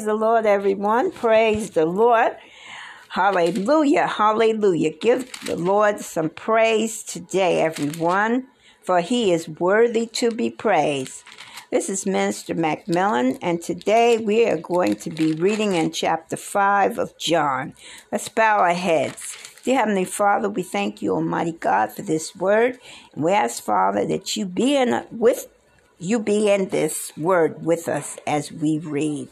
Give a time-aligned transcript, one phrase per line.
[0.00, 1.10] Praise the Lord, everyone.
[1.10, 2.34] Praise the Lord.
[3.10, 4.06] Hallelujah.
[4.06, 4.96] Hallelujah.
[4.96, 8.46] Give the Lord some praise today, everyone,
[8.80, 11.22] for he is worthy to be praised.
[11.70, 16.98] This is Minister McMillian, and today we are going to be reading in chapter 5
[16.98, 17.74] of John.
[18.10, 19.36] Let's bow our heads.
[19.64, 22.78] Dear Heavenly Father, we thank you, Almighty God, for this word.
[23.12, 25.46] And we ask, Father, that you be in with
[26.02, 29.28] you be in this word with us as we read.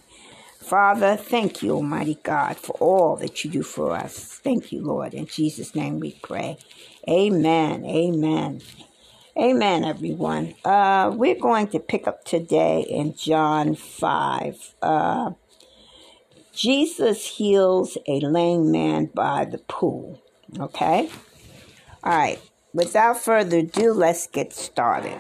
[0.69, 4.39] Father, thank you, Almighty God, for all that you do for us.
[4.45, 5.15] Thank you, Lord.
[5.15, 6.59] In Jesus' name we pray.
[7.09, 7.87] Amen.
[7.87, 8.61] Amen.
[9.35, 10.55] Amen, everyone.
[10.67, 14.75] Uh, we're going to pick up today in John 5.
[14.83, 15.31] Uh,
[16.53, 20.21] Jesus heals a lame man by the pool.
[20.61, 21.09] Okay?
[22.05, 22.41] All right.
[22.75, 25.19] Without further ado, let's get started.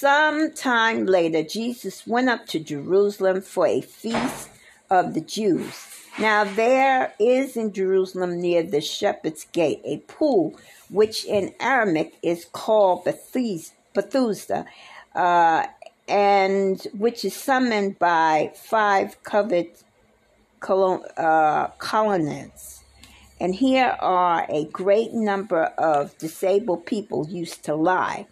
[0.00, 4.48] Some time later, Jesus went up to Jerusalem for a feast
[4.88, 5.74] of the Jews.
[6.20, 10.54] Now, there is in Jerusalem near the shepherd's gate a pool,
[10.88, 14.66] which in Aramaic is called Bethesda,
[15.16, 15.66] uh,
[16.06, 19.66] and which is summoned by five covered
[20.62, 22.84] uh, colonnades.
[23.40, 28.28] And here are a great number of disabled people used to lie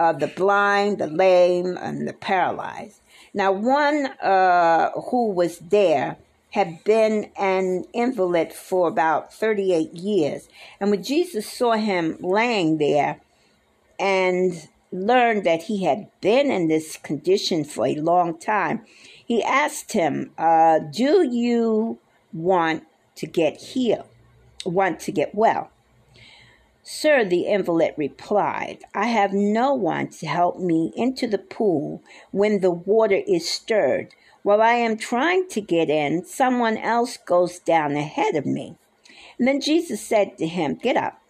[0.00, 3.00] uh, the blind, the lame, and the paralyzed.
[3.34, 6.16] Now, one uh, who was there
[6.52, 10.48] had been an invalid for about 38 years.
[10.80, 13.20] And when Jesus saw him laying there
[13.98, 18.86] and learned that he had been in this condition for a long time,
[19.24, 21.98] he asked him, uh, Do you
[22.32, 22.84] want
[23.16, 24.06] to get healed?
[24.64, 25.70] Want to get well?
[26.92, 32.02] Sir, the invalid replied, I have no one to help me into the pool
[32.32, 34.12] when the water is stirred.
[34.42, 38.74] While I am trying to get in, someone else goes down ahead of me.
[39.38, 41.22] And then Jesus said to him, Get up,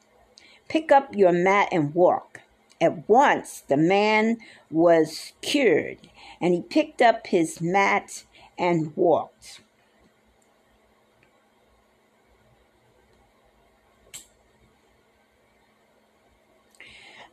[0.71, 2.41] pick up your mat and walk.
[2.81, 4.39] At once the man
[4.71, 6.09] was cured,
[6.41, 8.25] and he picked up his mat
[8.57, 9.61] and walked.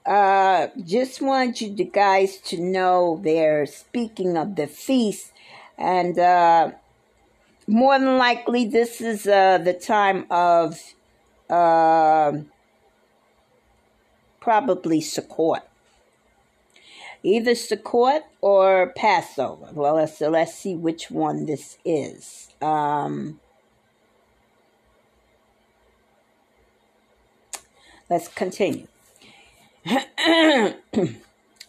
[0.07, 5.34] Uh, just want you the guys to know they're speaking of the feast,
[5.78, 6.72] and uh,
[7.68, 10.79] more than likely, this is uh, the time of
[11.50, 12.31] uh,
[14.40, 15.62] probably Sukkot.
[17.24, 19.68] Either Sukkot or Passover.
[19.74, 22.53] Well, let's, so let's see which one this is.
[22.62, 23.41] Um,
[28.09, 28.88] let's continue.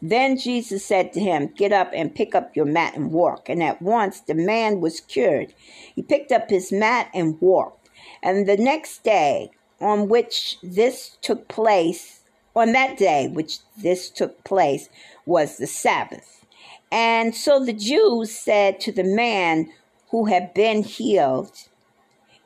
[0.03, 3.49] then Jesus said to him, Get up and pick up your mat and walk.
[3.49, 5.55] And at once the man was cured.
[5.95, 7.89] He picked up his mat and walked.
[8.23, 12.21] And the next day on which this took place,
[12.55, 14.89] on that day which this took place,
[15.27, 16.45] was the Sabbath.
[16.91, 19.71] And so the Jews said to the man
[20.11, 21.53] who had been healed,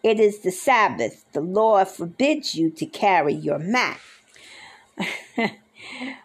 [0.03, 1.25] It is the Sabbath.
[1.33, 4.01] The Lord forbids you to carry your mat.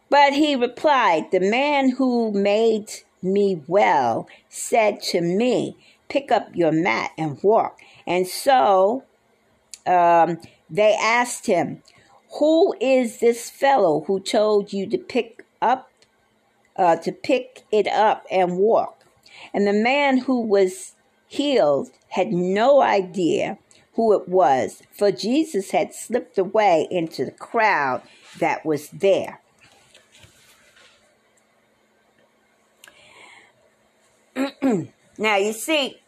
[0.10, 2.92] But he replied, The man who made
[3.22, 5.78] me well said to me,
[6.10, 7.80] Pick up your mat and walk.
[8.06, 9.04] And so
[9.86, 10.40] um,
[10.70, 11.84] they asked him,
[12.40, 15.90] Who is this fellow who told you to pick up,
[16.78, 19.04] uh, to pick it up and walk?
[19.54, 20.94] And the man who was
[21.28, 23.58] healed had no idea
[23.98, 28.04] who it was, for Jesus had slipped away into the crowd
[28.40, 29.42] that was there.
[35.18, 36.00] now, you see,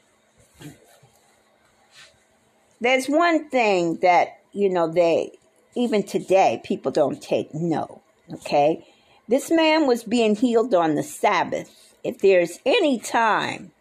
[2.80, 5.32] there's one thing that, you know, they,
[5.74, 8.86] even today, people don't take no, okay?
[9.28, 11.96] This man was being healed on the Sabbath.
[12.04, 13.72] If there's any time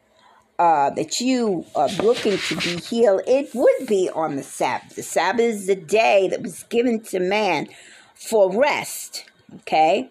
[0.59, 4.97] uh, that you are looking to be healed, it would be on the Sabbath.
[4.97, 7.69] The Sabbath is the day that was given to man
[8.15, 9.25] for rest,
[9.61, 10.11] okay?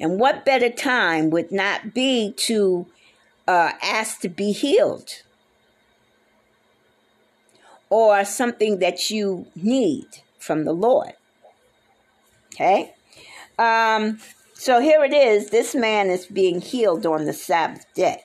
[0.00, 2.86] And what better time would not be to
[3.46, 5.22] uh, ask to be healed
[7.90, 10.06] or something that you need
[10.38, 11.12] from the Lord.
[12.54, 12.94] Okay?
[13.58, 14.18] Um,
[14.54, 15.50] so here it is.
[15.50, 18.24] This man is being healed on the Sabbath day.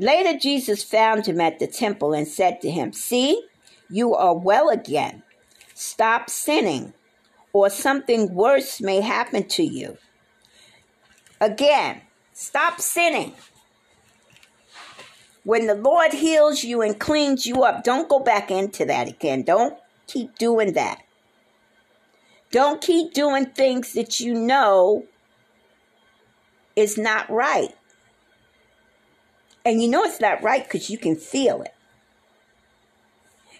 [0.00, 3.44] Later, Jesus found him at the temple and said to him, See,
[3.90, 5.22] you are well again.
[5.74, 6.94] Stop sinning,
[7.52, 9.98] or something worse may happen to you.
[11.38, 12.00] Again,
[12.32, 13.34] stop sinning.
[15.44, 19.42] When the Lord heals you and cleans you up, don't go back into that again.
[19.42, 19.76] Don't
[20.06, 21.02] keep doing that.
[22.50, 25.04] Don't keep doing things that you know
[26.74, 27.74] is not right.
[29.64, 31.74] And you know it's not right because you can feel it.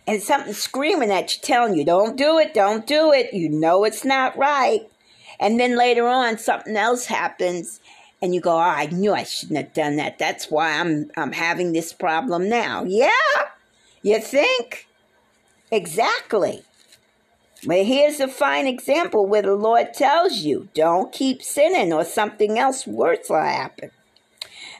[0.07, 3.33] And something screaming at you, telling you, don't do it, don't do it.
[3.33, 4.89] You know it's not right.
[5.39, 7.81] And then later on, something else happens,
[8.21, 10.19] and you go, oh, I knew I shouldn't have done that.
[10.19, 12.85] That's why I'm, I'm having this problem now.
[12.85, 13.11] Yeah,
[14.03, 14.87] you think?
[15.71, 16.63] Exactly.
[17.67, 22.59] But here's a fine example where the Lord tells you, don't keep sinning or something
[22.59, 23.91] else worse will happen.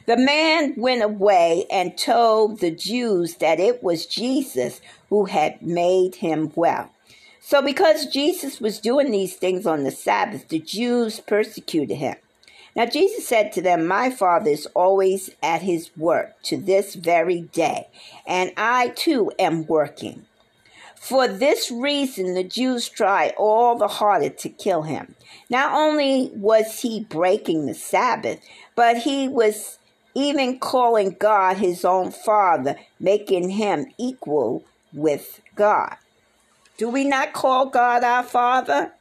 [0.05, 6.15] The man went away and told the Jews that it was Jesus who had made
[6.15, 6.91] him well.
[7.39, 12.15] So, because Jesus was doing these things on the Sabbath, the Jews persecuted him.
[12.75, 17.41] Now, Jesus said to them, My Father is always at his work to this very
[17.41, 17.87] day,
[18.25, 20.25] and I too am working.
[20.95, 25.15] For this reason, the Jews tried all the harder to kill him.
[25.49, 28.39] Not only was he breaking the Sabbath,
[28.75, 29.79] but he was
[30.13, 34.63] even calling God his own Father, making him equal
[34.93, 35.95] with God.
[36.77, 38.91] Do we not call God our Father?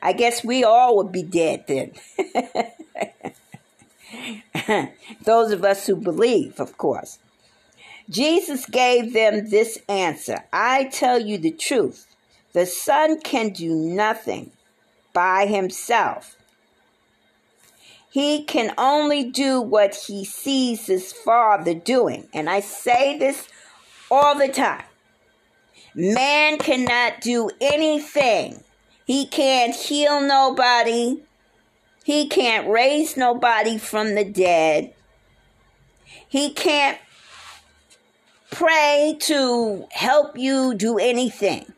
[0.00, 1.92] I guess we all would be dead then.
[5.24, 7.18] Those of us who believe, of course.
[8.08, 12.06] Jesus gave them this answer I tell you the truth.
[12.52, 14.52] The Son can do nothing
[15.12, 16.35] by himself.
[18.16, 22.28] He can only do what he sees his Father doing.
[22.32, 23.46] And I say this
[24.10, 24.86] all the time.
[25.94, 28.64] Man cannot do anything.
[29.04, 31.24] He can't heal nobody.
[32.04, 34.94] He can't raise nobody from the dead.
[36.26, 36.96] He can't
[38.50, 41.70] pray to help you do anything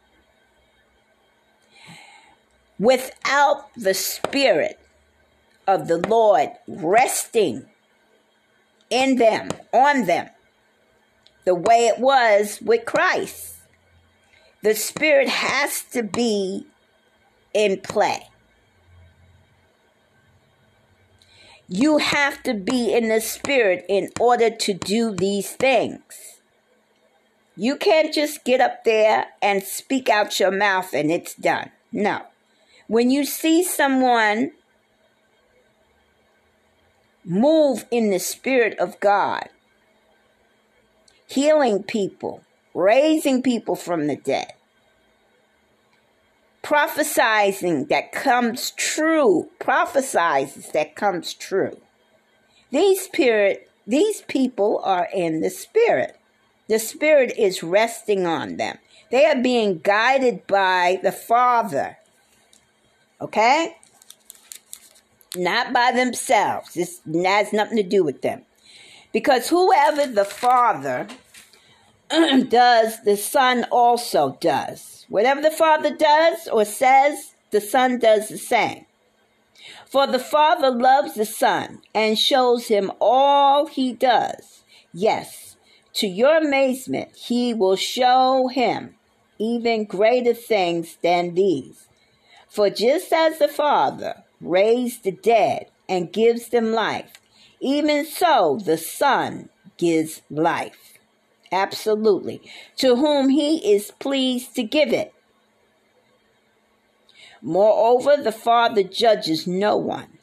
[2.79, 4.79] without the Spirit
[5.68, 7.66] of the Lord resting
[8.88, 10.30] in them, on them,
[11.44, 13.56] the way it was with Christ.
[14.62, 16.66] The Spirit has to be
[17.52, 18.28] in play.
[21.68, 26.40] You have to be in the Spirit in order to do these things.
[27.56, 31.70] You can't just get up there and speak out your mouth and it's done.
[31.92, 32.22] No.
[32.86, 34.52] When you see someone
[37.28, 39.48] move in the Spirit of God,
[41.28, 42.42] healing people,
[42.72, 44.54] raising people from the dead,
[46.62, 51.78] prophesizing that comes true, prophesizes that comes true.
[52.70, 56.16] These spirit, these people are in the Spirit.
[56.69, 58.78] The Spirit is resting on them.
[59.11, 61.99] They are being guided by the Father.
[63.20, 63.76] Okay?
[65.37, 66.75] Not by themselves.
[66.75, 68.42] This has nothing to do with them.
[69.12, 71.06] Because whoever the Father
[72.49, 75.06] does, the Son also does.
[75.08, 78.87] Whatever the Father does or says, the Son does the same.
[79.87, 84.64] For the Father loves the Son and shows him all he does.
[84.92, 85.56] Yes,
[85.94, 88.94] to your amazement, he will show him
[89.38, 91.88] even greater things than these.
[92.49, 97.12] For just as the Father raised the dead and gives them life,
[97.61, 100.99] even so the Son gives life.
[101.50, 102.42] Absolutely.
[102.76, 105.14] To whom he is pleased to give it.
[107.40, 110.18] Moreover, the Father judges no one,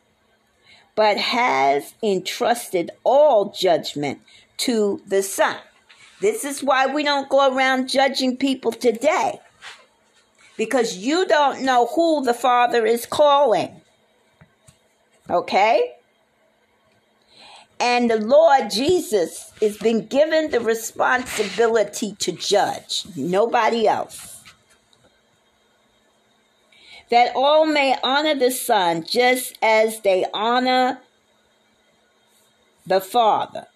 [0.96, 4.20] but has entrusted all judgment
[4.58, 5.58] to the Son.
[6.22, 9.40] This is why we don't go around judging people today.
[10.58, 13.82] Because you don't know who the Father is calling.
[15.30, 15.94] Okay?
[17.80, 24.44] And the Lord Jesus has been given the responsibility to judge, nobody else.
[27.12, 31.02] That all may honor the Son just as they honor
[32.86, 33.68] the Father.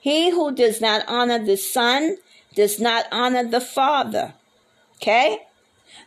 [0.00, 2.16] He who does not honor the Son
[2.54, 4.34] does not honor the Father.
[4.96, 5.38] Okay?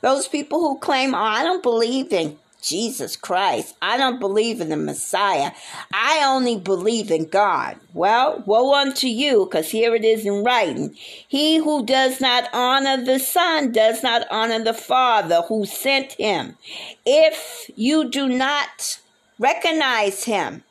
[0.02, 3.76] Those people who claim, oh, I don't believe in Jesus Christ.
[3.82, 5.52] I don't believe in the Messiah.
[5.94, 7.78] I only believe in God.
[7.94, 10.96] Well, woe unto you, because here it is in writing.
[11.28, 16.58] He who does not honor the Son does not honor the Father who sent him.
[17.06, 19.00] If you do not
[19.38, 20.64] recognize him,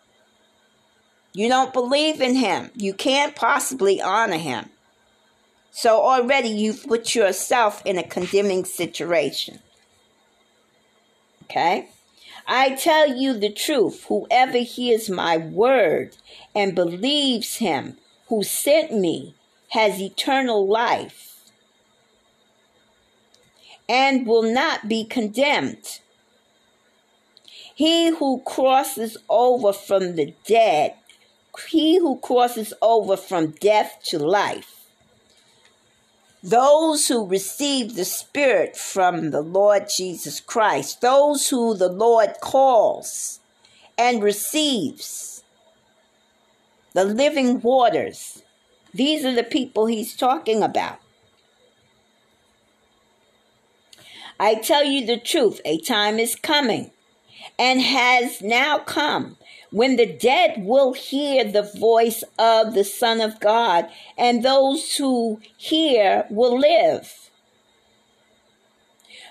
[1.33, 4.69] you don't believe in him, you can't possibly honor him.
[5.77, 9.59] So already you've put yourself in a condemning situation.
[11.43, 11.89] Okay?
[12.47, 14.05] I tell you the truth.
[14.09, 16.17] Whoever hears my word
[16.55, 17.97] and believes him
[18.29, 19.35] who sent me
[19.71, 21.51] has eternal life
[23.89, 25.99] and will not be condemned.
[27.75, 30.95] He who crosses over from the dead,
[31.69, 34.74] he who crosses over from death to life,
[36.45, 43.41] those who receive the Spirit from the Lord Jesus Christ, those who the Lord calls
[43.97, 45.43] and receives,
[46.93, 48.43] the living waters.
[48.93, 50.99] These are the people he's talking about.
[54.39, 56.91] I tell you the truth, a time is coming
[57.59, 59.39] and has now come
[59.75, 65.41] when the dead will hear the voice of the Son of God, and those who
[65.57, 67.29] hear will live.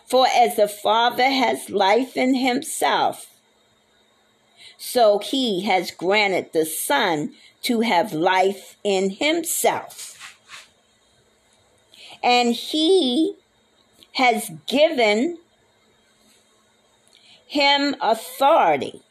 [0.06, 3.40] For as the Father has life in himself,
[4.78, 7.32] so he has granted the Son
[7.62, 10.38] to have life in himself.
[12.22, 13.36] And he
[14.16, 15.38] has given
[17.48, 19.03] him authority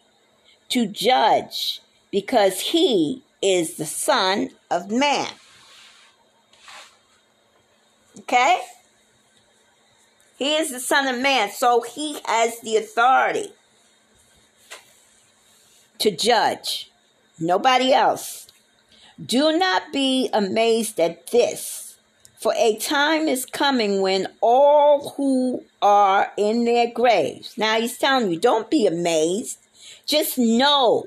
[0.72, 5.28] to judge because he is the Son of Man.
[8.20, 8.62] Okay?
[10.38, 13.52] He is the Son of Man, so he has the authority
[15.98, 16.90] to judge.
[17.38, 18.46] Nobody else.
[19.24, 21.98] Do not be amazed at this,
[22.38, 27.58] for a time is coming when all who are in their graves.
[27.58, 29.58] Now he's telling you, don't be amazed.
[30.06, 31.06] Just know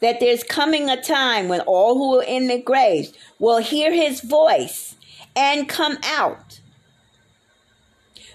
[0.00, 4.20] that there's coming a time when all who are in the graves will hear his
[4.20, 4.96] voice
[5.34, 6.60] and come out.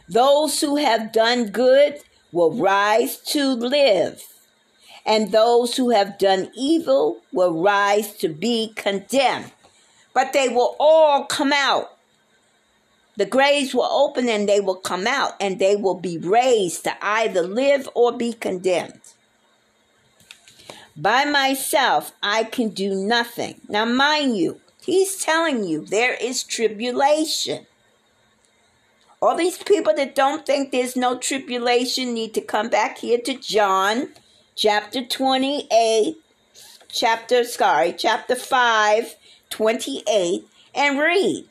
[0.08, 2.00] Those who have done good
[2.32, 4.24] will rise to live,
[5.06, 9.52] and those who have done evil will rise to be condemned.
[10.14, 11.96] But they will all come out.
[13.18, 16.96] The graves will open and they will come out, and they will be raised to
[17.06, 19.09] either live or be condemned.
[21.02, 23.62] By myself, I can do nothing.
[23.70, 27.68] Now, mind you, he's telling you there is tribulation.
[29.22, 33.34] All these people that don't think there's no tribulation need to come back here to
[33.34, 34.10] John
[34.58, 36.18] chapter 28,
[36.90, 39.16] chapter, sorry, chapter 5,
[39.50, 41.46] 28, and read.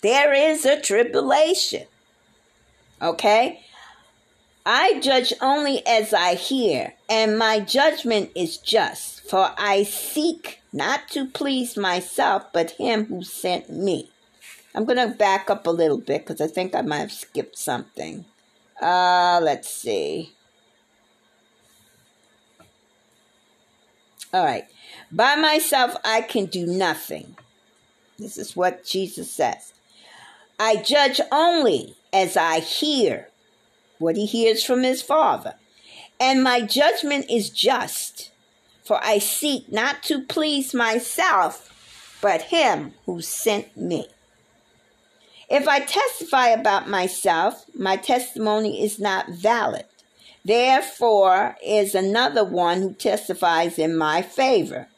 [0.00, 1.86] There is a tribulation.
[3.02, 3.64] Okay?
[4.64, 11.08] I judge only as I hear, and my judgment is just, for I seek not
[11.10, 14.10] to please myself, but him who sent me.
[14.74, 17.58] I'm going to back up a little bit because I think I might have skipped
[17.58, 18.26] something.
[18.80, 20.32] Uh, let's see.
[24.32, 24.64] All right.
[25.10, 27.36] By myself, I can do nothing.
[28.18, 29.72] This is what Jesus says.
[30.58, 33.29] I judge only as I hear
[34.00, 35.54] what he hears from his Father.
[36.18, 38.30] And my judgment is just,
[38.84, 44.06] for I seek not to please myself, but him who sent me.
[45.48, 49.84] If I testify about myself, my testimony is not valid.
[50.44, 54.88] Therefore is another one who testifies in my favor.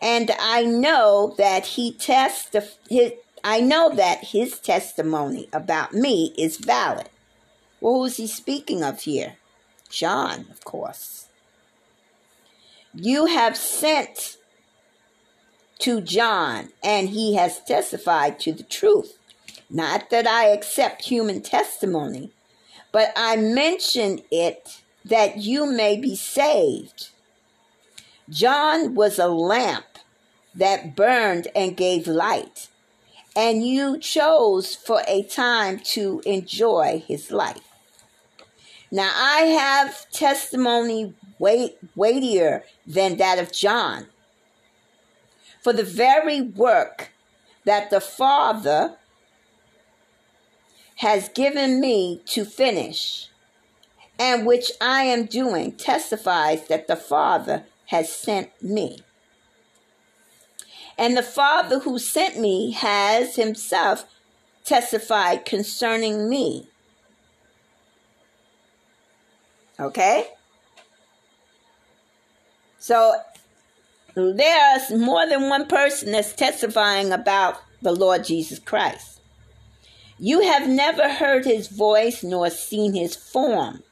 [0.00, 3.12] And I know that he testif- his,
[3.42, 7.08] I know that his testimony about me is valid.
[7.80, 9.36] Well, who is he speaking of here?
[9.88, 11.26] John, of course.
[12.94, 14.36] You have sent
[15.80, 19.18] to John, and he has testified to the truth.
[19.70, 22.32] Not that I accept human testimony,
[22.90, 27.10] but I mention it that you may be saved.
[28.28, 29.86] John was a lamp
[30.54, 32.68] that burned and gave light,
[33.36, 37.62] and you chose for a time to enjoy his light.
[38.90, 44.06] Now I have testimony weight, weightier than that of John.
[45.62, 47.10] For the very work
[47.64, 48.96] that the Father
[50.96, 53.28] has given me to finish,
[54.18, 59.00] and which I am doing testifies that the Father has sent me.
[60.96, 64.06] And the Father who sent me has himself
[64.64, 66.68] testified concerning me.
[69.80, 70.26] Okay?
[72.78, 73.14] So
[74.14, 79.20] there's more than one person that's testifying about the Lord Jesus Christ.
[80.18, 83.82] You have never heard his voice nor seen his form,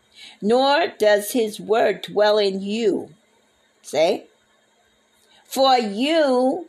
[0.42, 3.10] nor does his word dwell in you.
[3.82, 4.26] Say,
[5.44, 6.68] for you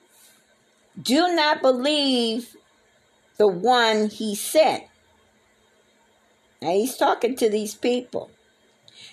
[1.02, 2.56] do not believe
[3.38, 4.84] the one he sent.
[6.62, 8.30] Now he's talking to these people.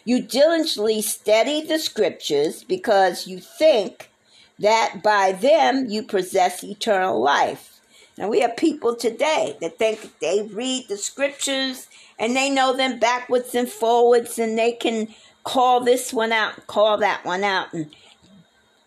[0.05, 4.11] You diligently study the scriptures because you think
[4.59, 7.81] that by them you possess eternal life.
[8.17, 12.99] Now we have people today that think they read the scriptures and they know them
[12.99, 15.09] backwards and forwards and they can
[15.43, 17.95] call this one out, call that one out, and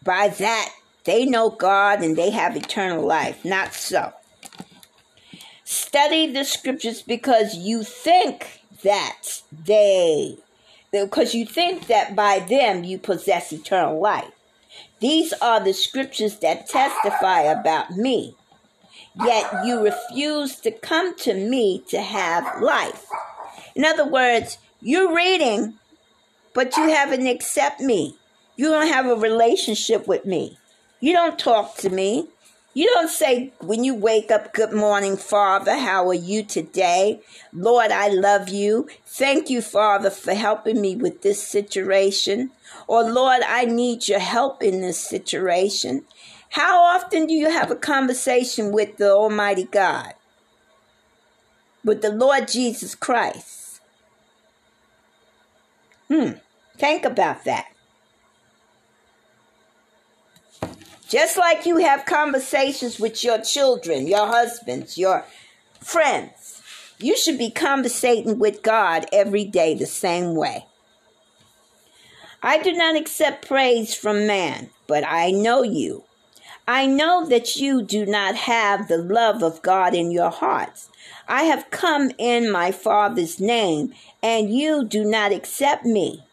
[0.03, 0.69] by that
[1.03, 3.43] they know God and they have eternal life.
[3.43, 4.13] Not so.
[5.63, 10.38] Study the scriptures because you think that they,
[10.91, 14.32] because you think that by them you possess eternal life.
[15.00, 18.36] These are the scriptures that testify about me.
[19.24, 23.06] Yet you refuse to come to me to have life.
[23.75, 25.75] In other words, you're reading,
[26.53, 28.17] but you haven't accept me.
[28.56, 30.58] You don't have a relationship with me.
[31.00, 32.27] You don't talk to me.
[32.77, 35.75] You don't say when you wake up, Good morning, Father.
[35.75, 37.22] How are you today?
[37.51, 38.88] Lord, I love you.
[39.03, 42.51] Thank you, Father, for helping me with this situation.
[42.86, 46.04] Or, Lord, I need your help in this situation.
[46.51, 50.13] How often do you have a conversation with the Almighty God?
[51.84, 53.82] With the Lord Jesus Christ?
[56.10, 56.34] Hmm.
[56.78, 57.69] Think about that.
[61.08, 65.26] Just like you have conversations with your children, your husbands, your
[65.80, 66.62] friends,
[67.00, 70.65] you should be conversating with God every day the same way.
[72.43, 76.04] I do not accept praise from man, but I know you.
[76.67, 80.89] I know that you do not have the love of God in your hearts.
[81.28, 86.26] I have come in my Father's name, and you do not accept me.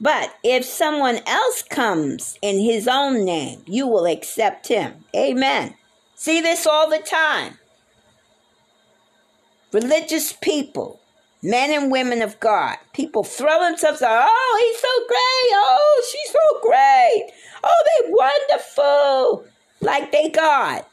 [0.00, 5.04] But if someone else comes in his own name, you will accept him.
[5.14, 5.74] Amen.
[6.14, 7.58] See this all the time.
[9.72, 11.00] Religious people,
[11.42, 14.28] men and women of God, people throw themselves out.
[14.30, 15.50] Oh, he's so great.
[15.54, 17.32] Oh, she's so great.
[17.64, 19.44] Oh, they're wonderful.
[19.80, 20.84] Like they God.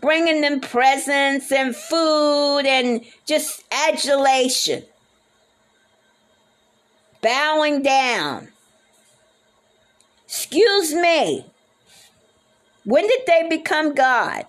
[0.00, 4.84] Bringing them presents and food and just adulation
[7.22, 8.48] bowing down.
[10.26, 11.46] Excuse me.
[12.84, 14.44] When did they become God?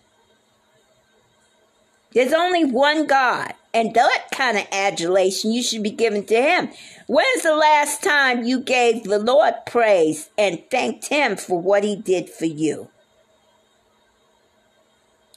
[2.14, 6.70] There's only one God, and that kind of adulation you should be giving to Him.
[7.08, 11.96] When's the last time you gave the Lord praise and thanked Him for what He
[11.96, 12.90] did for you?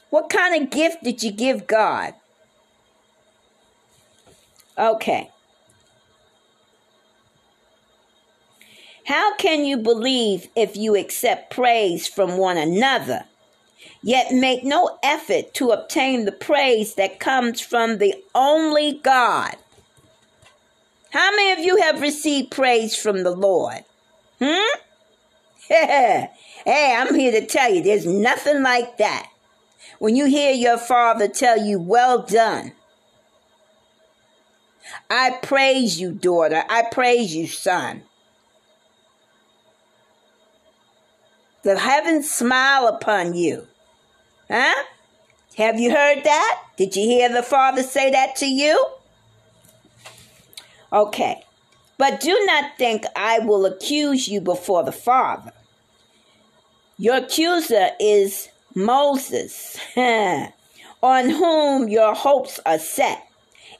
[0.09, 2.13] What kind of gift did you give God?
[4.77, 5.31] Okay.
[9.07, 13.23] How can you believe if you accept praise from one another,
[14.03, 19.55] yet make no effort to obtain the praise that comes from the only God?
[21.11, 23.85] How many of you have received praise from the Lord?
[24.41, 24.77] Hmm?
[25.69, 26.27] hey,
[26.65, 29.29] I'm here to tell you there's nothing like that.
[29.99, 32.73] When you hear your father tell you, Well done.
[35.09, 36.65] I praise you, daughter.
[36.69, 38.03] I praise you, son.
[41.63, 43.67] The heavens smile upon you.
[44.49, 44.83] Huh?
[45.57, 46.61] Have you heard that?
[46.77, 48.85] Did you hear the Father say that to you?
[50.93, 51.43] Okay.
[51.97, 55.51] But do not think I will accuse you before the Father.
[56.97, 63.23] Your accuser is Moses, on whom your hopes are set.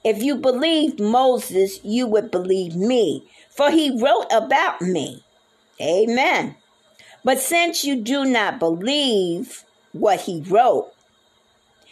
[0.03, 5.23] If you believed Moses, you would believe me, for he wrote about me.
[5.81, 6.55] Amen.
[7.27, 10.93] But since you do not believe what he wrote,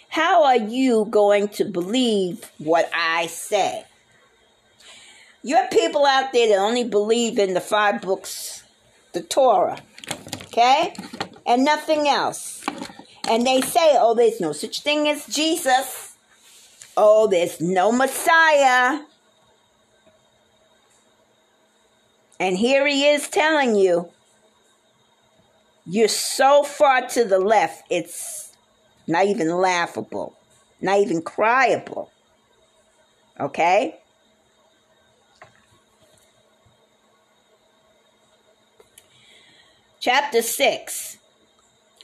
[0.07, 3.83] how are you going to believe what I say?
[5.43, 8.63] You have people out there that only believe in the five books,
[9.11, 9.81] the Torah,
[10.45, 10.95] okay?
[11.45, 12.63] And nothing else.
[13.27, 16.15] And they say, oh, there's no such thing as Jesus.
[16.95, 19.01] oh, there's no Messiah.
[22.39, 24.11] And here he is telling you,
[25.85, 28.55] you're so far to the left, it's
[29.07, 30.35] not even laughable,
[30.81, 32.09] not even cryable.
[33.39, 33.99] Okay?
[39.99, 41.17] Chapter 6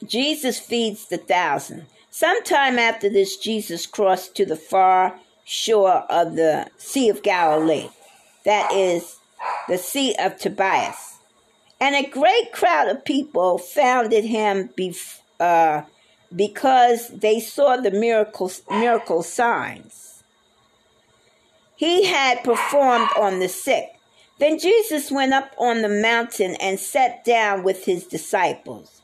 [0.06, 1.86] Jesus feeds the thousand.
[2.10, 7.90] Sometime after this, Jesus crossed to the far shore of the Sea of Galilee,
[8.44, 9.18] that is,
[9.68, 11.11] the Sea of Tiberias.
[11.82, 15.82] And a great crowd of people founded him bef- uh,
[16.34, 20.12] because they saw the miracles, miracle signs
[21.82, 23.88] he had performed on the sick.
[24.38, 29.02] Then Jesus went up on the mountain and sat down with his disciples.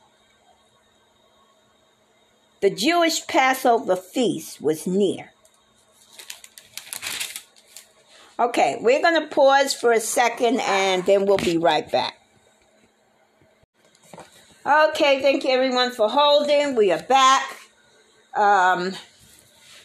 [2.60, 5.32] The Jewish Passover feast was near.
[8.38, 12.14] Okay, we're going to pause for a second and then we'll be right back.
[14.68, 16.74] Okay, thank you everyone for holding.
[16.74, 17.56] We are back.
[18.36, 18.92] Um,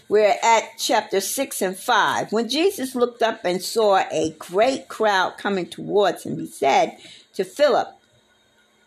[0.09, 2.33] we're at chapter 6 and 5.
[2.33, 6.97] When Jesus looked up and saw a great crowd coming towards him, he said
[7.35, 7.95] to Philip,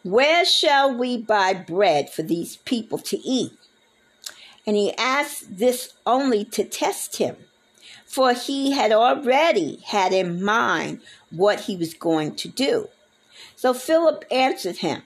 [0.03, 3.53] Where shall we buy bread for these people to eat?
[4.67, 7.37] And he asked this only to test him,
[8.05, 12.91] for he had already had in mind what he was going to do.
[13.55, 15.01] So Philip answered him,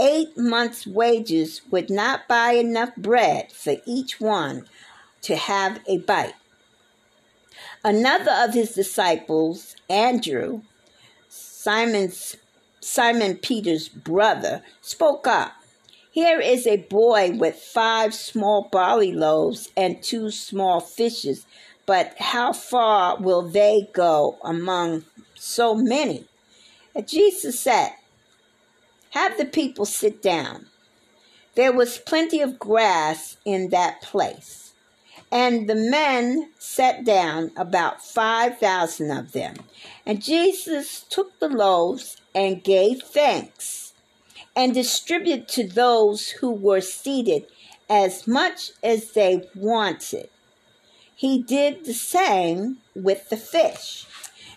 [0.00, 4.66] Eight months' wages would not buy enough bread for each one
[5.22, 6.34] to have a bite.
[7.84, 10.62] Another of his disciples, Andrew,
[11.28, 12.36] Simon's
[12.80, 15.54] Simon Peter's brother, spoke up.
[16.12, 21.44] Here is a boy with five small barley loaves and two small fishes,
[21.86, 26.26] but how far will they go among so many?
[26.94, 27.90] And Jesus said,
[29.18, 30.66] Have the people sit down.
[31.56, 34.74] There was plenty of grass in that place.
[35.32, 39.56] And the men sat down, about 5,000 of them.
[40.06, 43.92] And Jesus took the loaves and gave thanks
[44.54, 47.44] and distributed to those who were seated
[47.90, 50.28] as much as they wanted.
[51.16, 54.06] He did the same with the fish.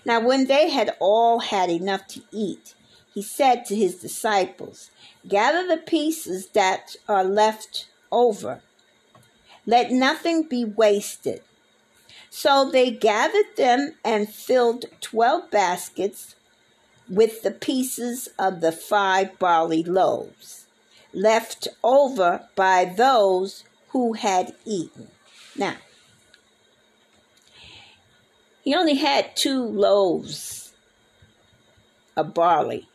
[0.06, 2.76] Now, when they had all had enough to eat,
[3.14, 4.92] he said to his disciples,
[5.28, 8.62] Gather the pieces that are left over
[9.66, 11.42] let nothing be wasted.
[12.30, 16.36] So they gathered them and filled twelve baskets
[17.10, 20.66] with the pieces of the five barley loaves,
[21.14, 25.10] left over by those who had eaten.
[25.56, 25.76] Now,
[28.64, 30.74] he only had two loaves
[32.16, 32.88] of barley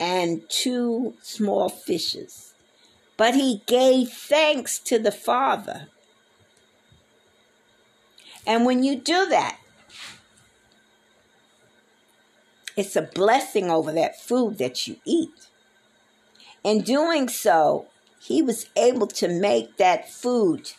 [0.00, 2.54] and two small fishes,
[3.16, 5.88] but he gave thanks to the Father
[8.48, 9.58] and when you do that,
[12.78, 15.48] it's a blessing over that food that you eat.
[16.64, 20.72] In doing so, he was able to make that food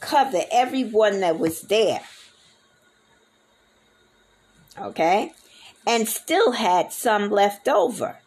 [0.00, 2.02] cover everyone that was there.
[4.78, 5.32] Okay?
[5.86, 8.18] And still had some left over.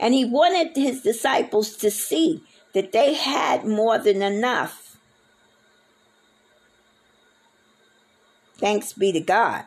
[0.00, 4.84] And he wanted his disciples to see that they had more than enough
[8.58, 9.64] Thanks be to God.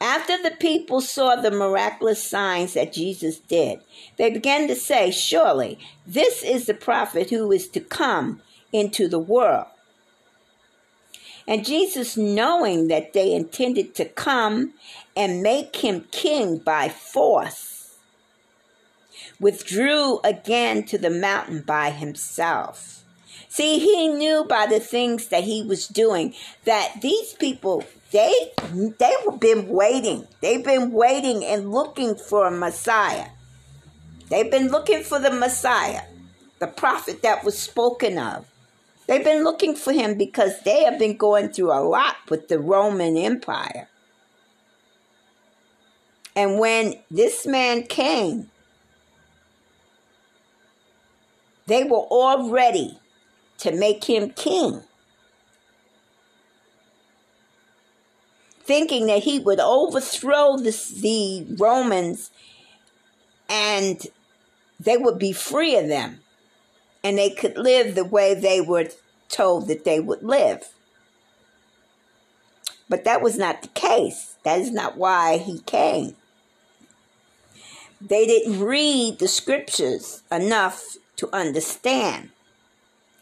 [0.00, 3.80] After the people saw the miraculous signs that Jesus did,
[4.16, 8.40] they began to say, Surely this is the prophet who is to come
[8.72, 9.66] into the world.
[11.46, 14.74] And Jesus, knowing that they intended to come
[15.16, 17.96] and make him king by force,
[19.38, 23.04] withdrew again to the mountain by himself.
[23.48, 28.32] See, he knew by the things that he was doing that these people they
[28.72, 30.26] they've been waiting.
[30.40, 33.28] They've been waiting and looking for a Messiah.
[34.28, 36.02] They've been looking for the Messiah,
[36.58, 38.46] the prophet that was spoken of.
[39.10, 42.60] They've been looking for him because they have been going through a lot with the
[42.60, 43.88] Roman Empire.
[46.36, 48.52] And when this man came,
[51.66, 53.00] they were all ready
[53.58, 54.84] to make him king,
[58.62, 60.70] thinking that he would overthrow the,
[61.00, 62.30] the Romans
[63.48, 64.06] and
[64.78, 66.20] they would be free of them.
[67.02, 68.88] And they could live the way they were
[69.28, 70.68] told that they would live.
[72.88, 74.36] But that was not the case.
[74.44, 76.16] That is not why he came.
[78.00, 82.30] They didn't read the scriptures enough to understand.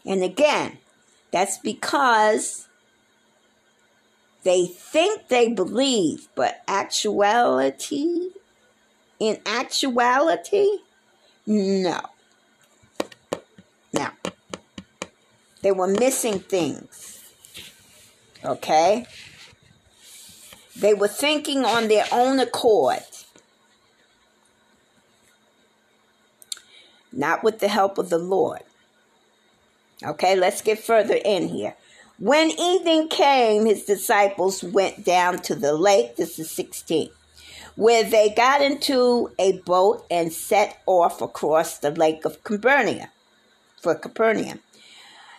[0.05, 0.79] And again,
[1.31, 2.67] that's because
[4.43, 8.29] they think they believe, but actuality,
[9.19, 10.67] in actuality,
[11.45, 11.99] no.
[13.93, 14.13] Now,
[15.61, 17.19] they were missing things.
[18.43, 19.05] Okay?
[20.75, 22.99] They were thinking on their own accord.
[27.11, 28.61] Not with the help of the Lord.
[30.03, 31.75] Okay, let's get further in here.
[32.19, 37.09] When evening came, his disciples went down to the lake, this is 16,
[37.75, 43.07] where they got into a boat and set off across the lake of Capernaum,
[43.81, 44.59] for Capernaum.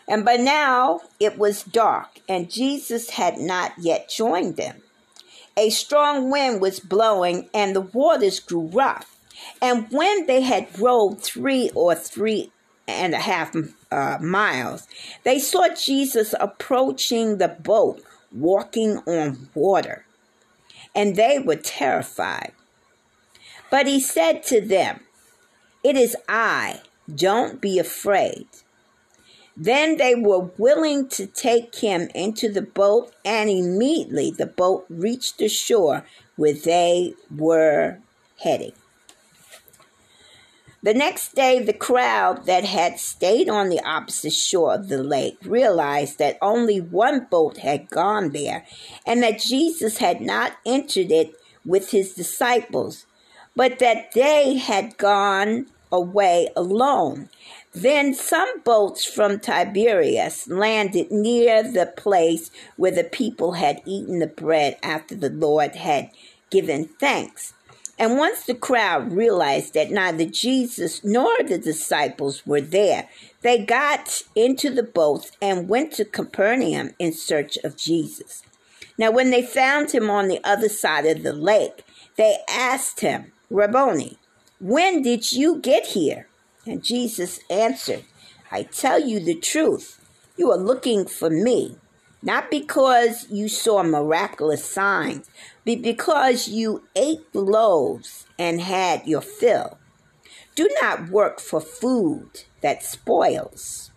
[0.09, 4.83] And by now it was dark, and Jesus had not yet joined them.
[5.57, 9.16] A strong wind was blowing, and the waters grew rough.
[9.62, 12.50] And when they had rowed three or three
[12.88, 13.55] and a half
[13.92, 14.88] uh, miles,
[15.24, 20.05] they saw Jesus approaching the boat, walking on water,
[20.94, 22.53] and they were terrified.
[23.70, 25.00] But he said to them,
[25.85, 26.81] It is I,
[27.16, 28.46] don't be afraid.
[29.57, 35.38] Then they were willing to take him into the boat, and immediately the boat reached
[35.38, 37.99] the shore where they were
[38.42, 38.73] heading.
[40.83, 45.37] The next day, the crowd that had stayed on the opposite shore of the lake
[45.44, 48.64] realized that only one boat had gone there
[49.05, 51.35] and that Jesus had not entered it
[51.66, 53.05] with his disciples,
[53.55, 57.29] but that they had gone away alone.
[57.72, 64.26] Then some boats from Tiberias landed near the place where the people had eaten the
[64.26, 66.11] bread after the Lord had
[66.50, 67.55] given thanks.
[67.98, 73.11] And once the crowd realized that neither Jesus nor the disciples were there,
[73.42, 78.42] they got into the boats and went to Capernaum in search of Jesus.
[78.96, 81.85] Now, when they found him on the other side of the lake,
[82.16, 84.18] they asked him, Rabboni,
[84.61, 86.29] when did you get here?
[86.66, 88.05] And Jesus answered,
[88.53, 89.99] I tell you the truth.
[90.37, 91.77] You are looking for me,
[92.23, 95.31] not because you saw miraculous signs,
[95.64, 99.79] but because you ate the loaves and had your fill.
[100.55, 103.90] Do not work for food that spoils,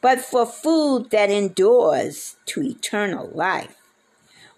[0.00, 3.76] but for food that endures to eternal life,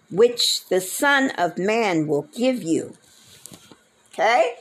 [0.09, 2.97] which the Son of Man will give you.
[4.15, 4.53] Okay?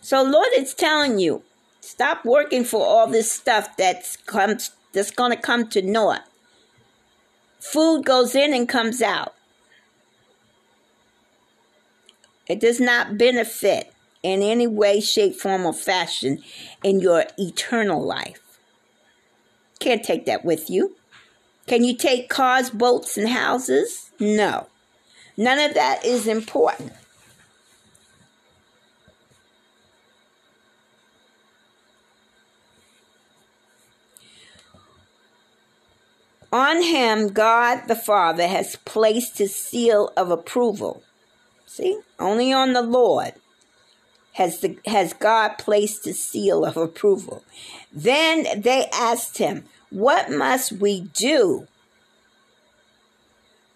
[0.00, 1.44] So Lord is telling you,
[1.80, 6.24] stop working for all this stuff that's comes that's to come to naught.
[7.60, 9.34] Food goes in and comes out.
[12.48, 13.94] It does not benefit
[14.24, 16.42] in any way, shape, form, or fashion
[16.82, 18.40] in your eternal life.
[19.78, 20.96] Can't take that with you.
[21.68, 24.10] Can you take cars, boats, and houses?
[24.18, 24.66] No.
[25.36, 26.92] None of that is important.
[36.52, 41.02] On him, God the Father has placed his seal of approval.
[41.64, 43.32] See, only on the Lord
[44.34, 47.42] has, the, has God placed his seal of approval.
[47.90, 51.66] Then they asked him, What must we do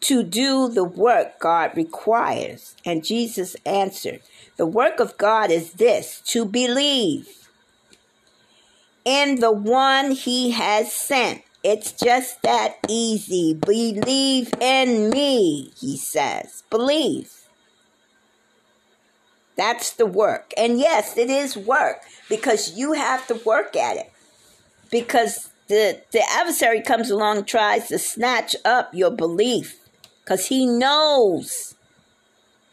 [0.02, 2.76] to do the work God requires?
[2.84, 4.20] And Jesus answered,
[4.58, 7.48] The work of God is this to believe
[9.06, 11.42] in the one he has sent.
[11.68, 13.52] It's just that easy.
[13.52, 16.62] Believe in me, he says.
[16.70, 17.48] Believe.
[19.56, 20.52] That's the work.
[20.56, 24.12] And yes, it is work because you have to work at it.
[24.92, 29.76] Because the, the adversary comes along tries to snatch up your belief
[30.22, 31.74] because he knows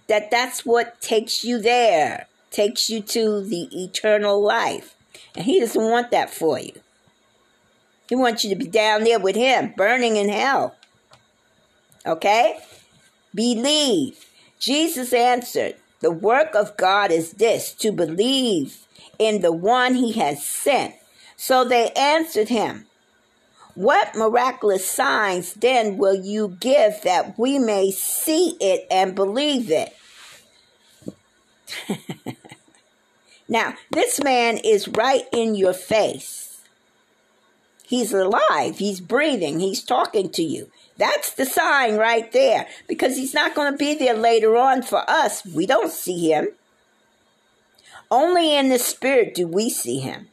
[0.06, 4.94] that that's what takes you there, takes you to the eternal life.
[5.36, 6.83] And he doesn't want that for you.
[8.14, 10.76] He wants you to be down there with him, burning in hell.
[12.06, 12.60] Okay?
[13.34, 14.24] Believe.
[14.60, 18.86] Jesus answered, The work of God is this, to believe
[19.18, 20.94] in the one he has sent.
[21.38, 22.86] So they answered him,
[23.74, 29.98] What miraculous signs then will you give that we may see it and believe it?
[33.50, 36.43] Now, this man is right in your face.
[37.94, 40.72] He's alive, he's breathing, he's talking to you.
[40.98, 45.08] That's the sign right there because he's not going to be there later on for
[45.08, 45.46] us.
[45.46, 46.48] We don't see him.
[48.10, 50.30] Only in the spirit do we see him.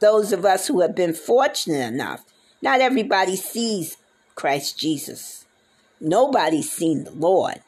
[0.00, 2.24] Those of us who have been fortunate enough,
[2.60, 3.98] not everybody sees
[4.34, 5.44] Christ Jesus.
[6.00, 7.62] Nobody's seen the Lord.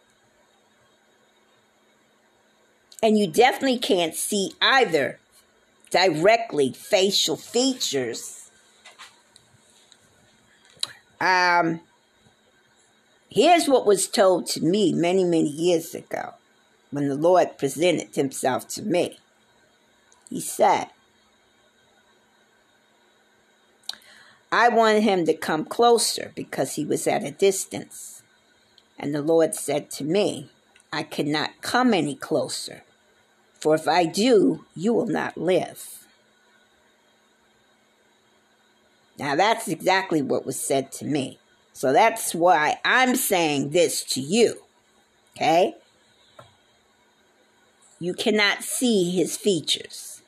[3.01, 5.21] And you definitely can't see either
[5.95, 8.51] directly facial features.
[11.21, 11.83] Um,
[13.29, 16.35] here's what was told to me many, many years ago
[16.91, 19.21] when the Lord presented himself to me.
[20.29, 20.87] He said,
[24.51, 28.25] I wanted him to come closer because he was at a distance.
[28.99, 30.51] And the Lord said to me,
[30.93, 32.83] I cannot come any closer,
[33.65, 36.07] for if I do, you will not live.
[39.19, 41.39] Now, that's exactly what was said to me.
[41.73, 44.61] So that's why I'm saying this to you.
[45.35, 45.77] Okay?
[47.99, 50.21] You cannot see his features.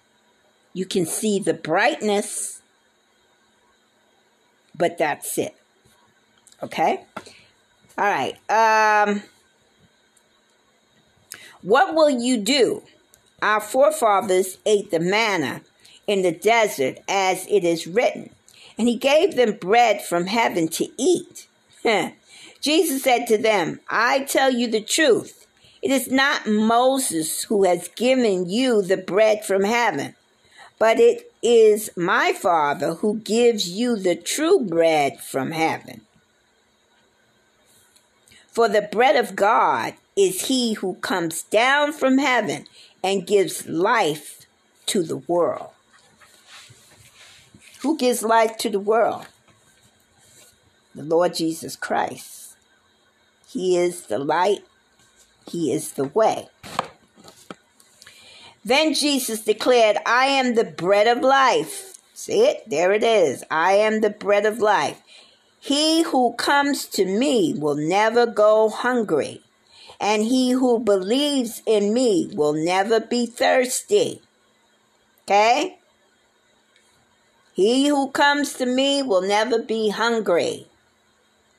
[0.72, 2.62] You can see the brightness,
[4.74, 5.54] but that's it.
[6.62, 7.04] Okay?
[7.98, 8.38] All right.
[8.48, 9.24] Um,
[11.60, 12.82] what will you do?
[13.42, 15.62] Our forefathers ate the manna
[16.06, 18.30] in the desert, as it is written,
[18.78, 21.46] and he gave them bread from heaven to eat.
[22.60, 25.46] Jesus said to them, I tell you the truth.
[25.82, 30.14] It is not Moses who has given you the bread from heaven,
[30.78, 36.00] but it is my Father who gives you the true bread from heaven.
[38.50, 42.64] For the bread of God is he who comes down from heaven
[43.02, 44.46] and gives life
[44.86, 45.70] to the world.
[47.82, 49.26] Who gives life to the world?
[50.94, 52.56] The Lord Jesus Christ.
[53.48, 54.64] He is the light,
[55.48, 56.48] He is the way.
[58.64, 61.98] Then Jesus declared, I am the bread of life.
[62.14, 62.64] See it?
[62.66, 63.44] There it is.
[63.50, 65.00] I am the bread of life.
[65.60, 69.42] He who comes to me will never go hungry,
[70.00, 74.22] and he who believes in me will never be thirsty.
[75.24, 75.78] Okay?
[77.54, 80.66] He who comes to me will never be hungry.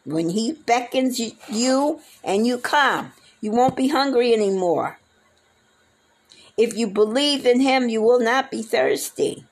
[0.05, 1.19] When he beckons
[1.49, 4.99] you and you come, you won't be hungry anymore.
[6.57, 9.45] If you believe in him, you will not be thirsty.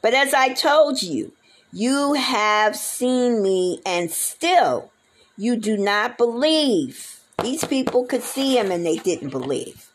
[0.00, 1.32] But as I told you,
[1.72, 4.90] you have seen me, and still
[5.36, 7.17] you do not believe.
[7.42, 9.90] These people could see him and they didn't believe.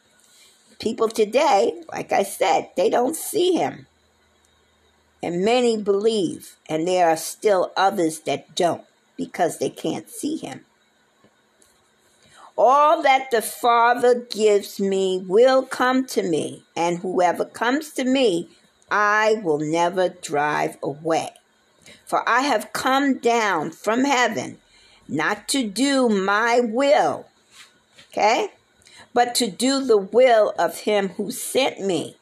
[0.80, 3.88] People today, like I said, they don't see him.
[5.22, 8.84] And many believe, and there are still others that don't
[9.16, 10.66] because they can't see him.
[12.58, 18.50] All that the Father gives me will come to me, and whoever comes to me,
[18.92, 21.32] I will never drive away.
[22.06, 24.60] For I have come down from heaven
[25.08, 27.28] not to do my will,
[28.14, 28.50] okay,
[29.14, 32.18] but to do the will of him who sent me.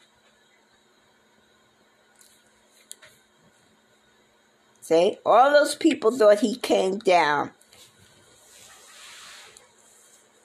[4.81, 7.51] See, all those people thought he came down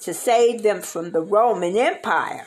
[0.01, 2.47] to save them from the Roman Empire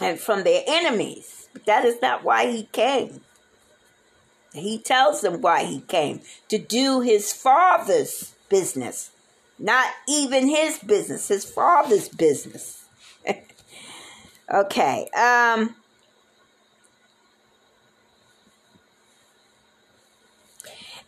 [0.00, 1.48] and from their enemies.
[1.52, 3.22] But that is not why he came.
[4.52, 9.10] He tells them why he came to do his father's business,
[9.58, 12.84] not even his business, his father's business.
[14.54, 15.08] okay.
[15.16, 15.74] Um,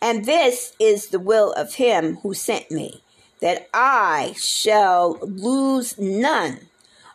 [0.02, 3.02] and this is the will of him who sent me,
[3.40, 6.68] that I shall lose none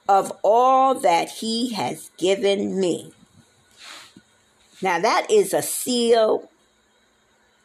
[0.07, 3.11] of all that he has given me
[4.81, 6.49] now that is a seal,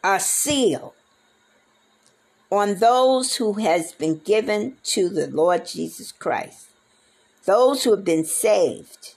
[0.03, 0.93] a seal
[2.51, 6.67] on those who has been given to the Lord Jesus Christ.
[7.45, 9.15] Those who have been saved,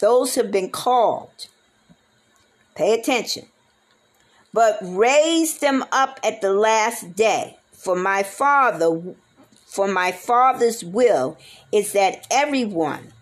[0.00, 1.46] those who have been called.
[2.74, 3.46] Pay attention.
[4.52, 7.58] But raise them up at the last day.
[7.72, 9.00] For my Father,
[9.66, 11.38] for my Father's will
[11.70, 13.12] is that everyone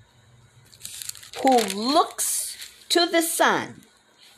[1.42, 2.56] who looks
[2.88, 3.82] to the Son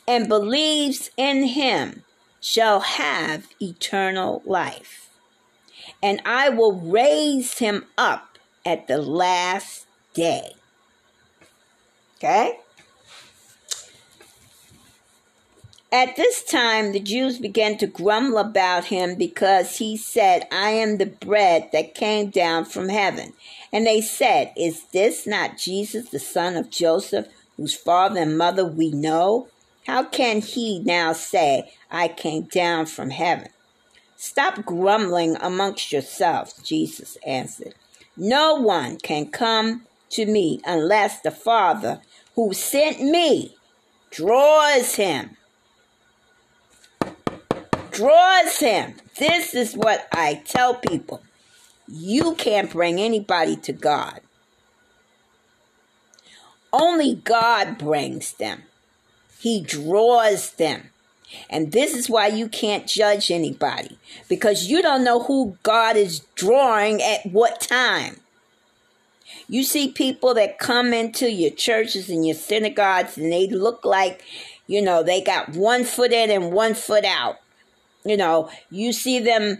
[0.07, 2.03] and believes in him
[2.39, 5.02] shall have eternal life.
[6.03, 10.51] And I will raise him up at the last day.
[12.17, 12.59] Okay?
[15.93, 20.97] At this time, the Jews began to grumble about him because he said, I am
[20.97, 23.33] the bread that came down from heaven.
[23.71, 27.27] And they said, Is this not Jesus, the son of Joseph,
[27.57, 29.47] whose father and mother we know?
[29.85, 33.49] How can he now say, I came down from heaven?
[34.25, 37.75] Stop grumbling amongst yourselves, Jesus answered.
[38.15, 41.99] No one can come to me unless the Father
[42.35, 43.57] who sent me
[44.09, 45.35] draws him
[47.91, 48.95] draws him.
[49.19, 51.21] This is what I tell people.
[51.89, 54.21] You can't bring anybody to God.
[56.71, 58.63] Only God brings them.
[59.37, 60.91] He draws them.
[61.49, 63.97] And this is why you can't judge anybody
[64.29, 68.19] because you don't know who God is drawing at what time.
[69.47, 74.23] You see people that come into your churches and your synagogues and they look like,
[74.67, 77.37] you know, they got one foot in and one foot out
[78.05, 79.59] you know, you see them,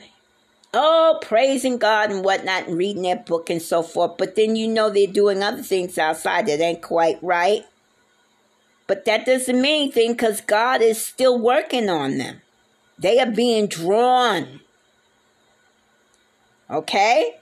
[0.74, 4.68] oh, praising God and whatnot, and reading their book and so forth, but then you
[4.68, 7.66] know they're doing other things outside that ain't quite right.
[8.88, 12.42] But that doesn't mean anything because God is still working on them.
[12.98, 14.60] They are being drawn.
[16.70, 17.36] Okay?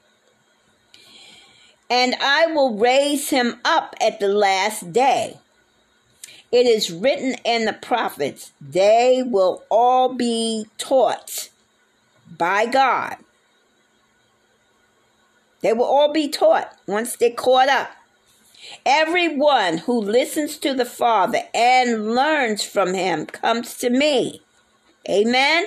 [1.89, 5.39] And I will raise him up at the last day.
[6.51, 11.49] It is written in the prophets, they will all be taught
[12.37, 13.15] by God.
[15.61, 17.91] They will all be taught once they're caught up.
[18.85, 24.41] Everyone who listens to the Father and learns from him comes to me.
[25.09, 25.65] Amen.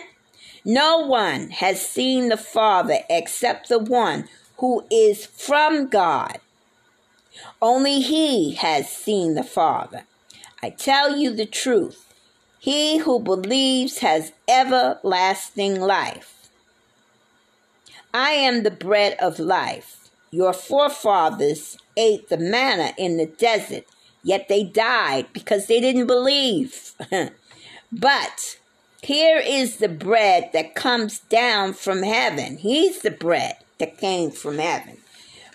[0.65, 4.29] No one has seen the Father except the one
[4.59, 6.39] who is from God.
[7.61, 10.05] Only he has seen the Father.
[10.63, 12.15] I tell you the truth.
[12.59, 16.49] He who believes has everlasting life.
[18.15, 20.09] I am the bread of life.
[20.31, 23.85] Your forefathers ate the manna in the desert,
[24.23, 26.93] yet they died because they didn't believe.
[27.93, 28.59] but
[29.03, 32.57] here is the bread that comes down from heaven.
[32.57, 34.99] He's the bread that came from heaven,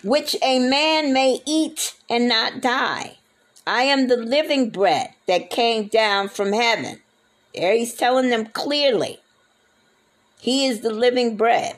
[0.04, 3.18] which a man may eat and not die.
[3.66, 7.00] I am the living bread that came down from heaven.
[7.54, 9.18] There he's telling them clearly.
[10.40, 11.76] He is the living bread.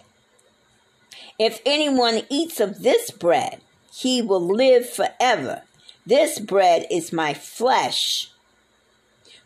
[1.38, 3.60] If anyone eats of this bread,
[3.93, 5.62] he will live forever.
[6.07, 8.30] This bread is my flesh,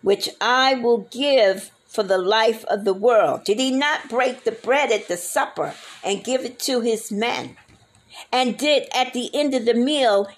[0.03, 3.45] which I will give for the life of the world.
[3.45, 5.75] Did he not break the bread at the supper
[6.05, 7.57] and give it to his men?
[8.33, 10.29] And did at the end of the meal,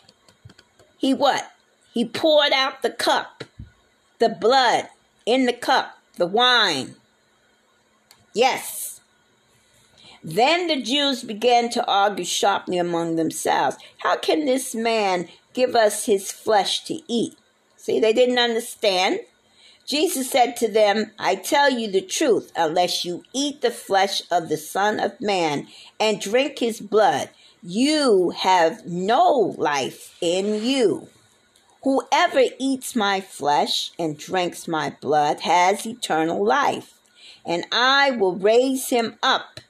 [0.97, 1.53] he what?
[1.93, 3.45] He poured out the cup,
[4.19, 4.89] the blood
[5.27, 6.97] in the cup, the wine.
[8.35, 8.97] Yes.
[10.29, 13.79] Then the Jews began to argue sharply among themselves.
[13.97, 17.39] How can this man give us his flesh to eat?
[17.79, 19.20] See, they didn't understand.
[19.87, 24.51] Jesus said to them, I tell you the truth, unless you eat the flesh of
[24.51, 25.66] the Son of Man
[25.99, 27.31] and drink his blood,
[27.62, 31.09] you have no life in you.
[31.85, 36.93] Whoever eats my flesh and drinks my blood has eternal life,
[37.47, 39.61] and I will raise him up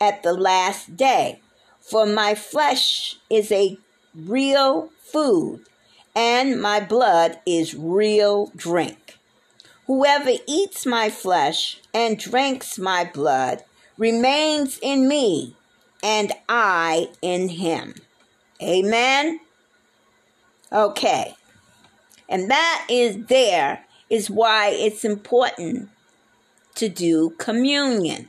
[0.00, 1.40] at the last day.
[1.80, 3.78] For my flesh is a
[4.14, 5.64] real food,
[6.14, 9.18] and my blood is real drink.
[9.86, 13.62] Whoever eats my flesh and drinks my blood
[13.96, 15.54] remains in me,
[16.02, 17.94] and I in him.
[18.60, 19.40] Amen.
[20.72, 21.34] Okay.
[22.28, 25.88] And that is there is why it's important
[26.74, 28.28] to do communion,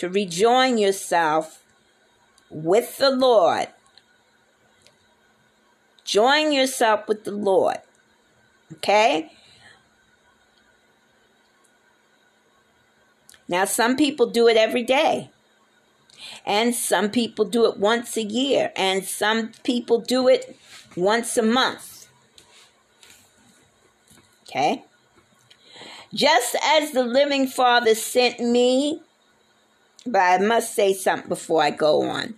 [0.00, 1.62] to rejoin yourself
[2.48, 3.68] with the Lord.
[6.06, 7.76] Join yourself with the Lord.
[8.72, 9.30] Okay?
[13.46, 15.28] Now, some people do it every day.
[16.46, 18.72] And some people do it once a year.
[18.76, 20.56] And some people do it
[20.96, 22.08] once a month.
[24.48, 24.82] Okay?
[26.14, 29.02] Just as the living Father sent me,
[30.06, 32.34] but I must say something before I go on.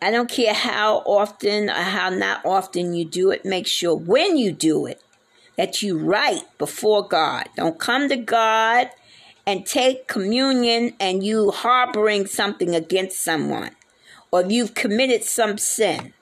[0.00, 4.36] I don't care how often or how not often you do it, make sure when
[4.36, 5.02] you do it
[5.56, 7.48] that you right before God.
[7.56, 8.90] Don't come to God
[9.46, 13.70] and take communion and you harboring something against someone
[14.30, 16.12] or you've committed some sin.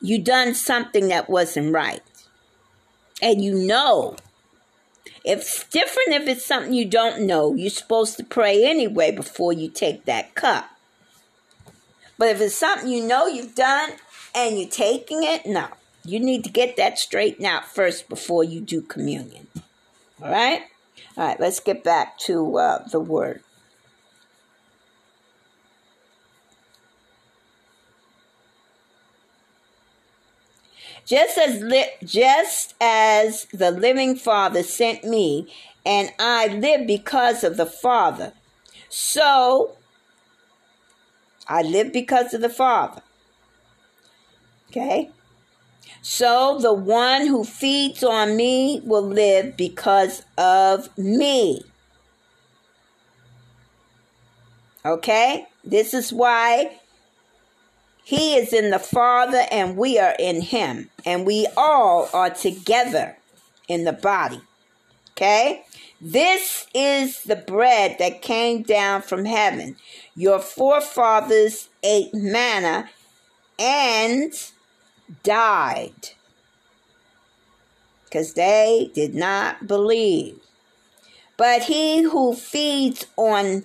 [0.00, 2.00] you done something that wasn't right.
[3.20, 4.16] And you know.
[5.24, 9.68] It's different if it's something you don't know, you're supposed to pray anyway before you
[9.68, 10.70] take that cup.
[12.16, 13.90] But if it's something you know you've done
[14.34, 15.68] and you're taking it, no.
[16.04, 19.48] You need to get that straightened out first before you do communion.
[20.22, 20.62] All right?
[21.16, 23.42] All right, let's get back to uh, the word.
[31.08, 35.50] Just as li- just as the living Father sent me,
[35.86, 38.34] and I live because of the Father,
[38.90, 39.78] so
[41.48, 43.00] I live because of the Father.
[44.68, 45.10] Okay?
[46.02, 51.64] So the one who feeds on me will live because of me.
[54.84, 55.46] Okay?
[55.64, 56.80] This is why
[58.08, 60.88] he is in the Father and we are in him.
[61.04, 63.18] And we all are together
[63.68, 64.40] in the body.
[65.10, 65.66] Okay?
[66.00, 69.76] This is the bread that came down from heaven.
[70.16, 72.88] Your forefathers ate manna
[73.58, 74.32] and
[75.22, 76.08] died
[78.04, 80.40] because they did not believe.
[81.36, 83.64] But he who feeds on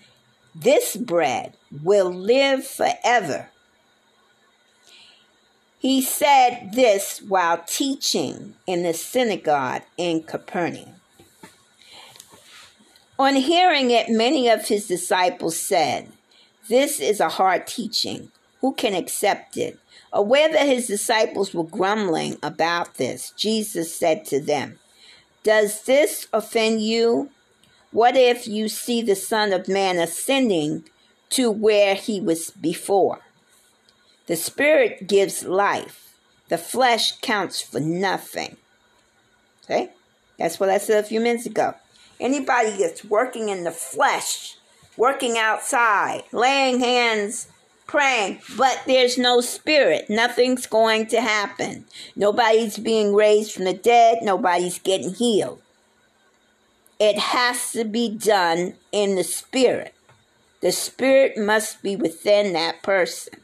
[0.54, 3.48] this bread will live forever.
[5.84, 10.96] He said this while teaching in the synagogue in Capernaum.
[13.20, 16.08] On hearing it, many of his disciples said,
[16.70, 18.32] This is a hard teaching.
[18.62, 19.78] Who can accept it?
[20.14, 24.80] Aware that his disciples were grumbling about this, Jesus said to them,
[25.44, 27.30] Does this offend you?
[27.92, 30.86] What if you see the Son of Man ascending
[31.32, 33.20] to where he was before?
[34.28, 36.18] The Spirit gives life,
[36.50, 38.58] the flesh counts for nothing.
[39.64, 39.92] Okay?
[40.38, 41.76] That's what I said a few minutes ago.
[42.20, 44.58] Anybody that's working in the flesh,
[44.98, 47.48] working outside, laying hands
[47.94, 50.10] praying, but there's no spirit.
[50.10, 51.86] Nothing's going to happen.
[52.16, 54.20] Nobody's being raised from the dead.
[54.24, 55.62] Nobody's getting healed.
[57.00, 59.94] It has to be done in the spirit.
[60.62, 63.42] The spirit must be within that person.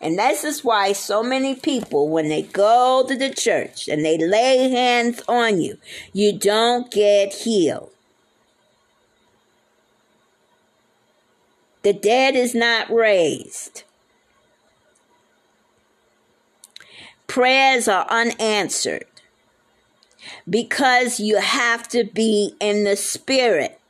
[0.00, 4.18] And this is why so many people, when they go to the church and they
[4.18, 5.78] lay hands on you,
[6.12, 7.90] you don't get healed.
[11.82, 13.82] The dead is not raised.
[17.26, 19.06] Prayers are unanswered
[20.48, 23.80] because you have to be in the spirit.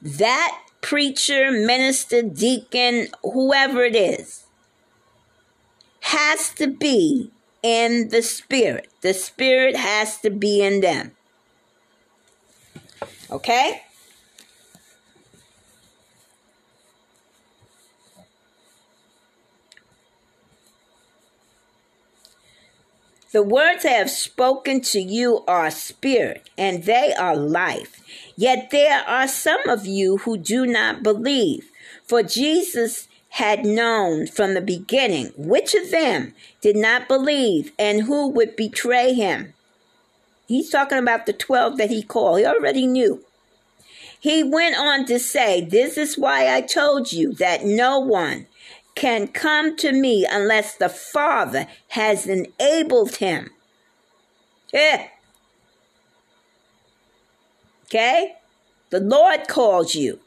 [0.00, 4.44] That preacher, minister, deacon, whoever it is,
[6.08, 7.30] has to be
[7.62, 8.88] in the spirit.
[9.02, 11.12] The spirit has to be in them.
[13.30, 13.82] Okay?
[23.30, 28.00] The words I have spoken to you are spirit, and they are life.
[28.34, 31.70] Yet there are some of you who do not believe.
[32.04, 38.28] For Jesus had known from the beginning which of them did not believe and who
[38.28, 39.54] would betray him.
[40.46, 42.38] He's talking about the 12 that he called.
[42.38, 43.24] He already knew.
[44.18, 48.46] He went on to say, This is why I told you that no one
[48.94, 53.50] can come to me unless the Father has enabled him.
[54.72, 55.06] Yeah.
[57.84, 58.36] Okay?
[58.90, 60.18] The Lord calls you.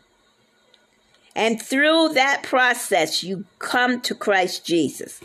[1.36, 5.22] And through that process, you come to Christ Jesus.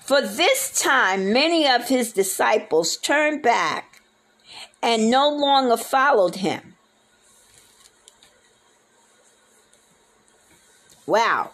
[0.00, 4.02] For this time, many of his disciples turned back
[4.82, 6.74] and no longer followed him.
[11.06, 11.50] Wow.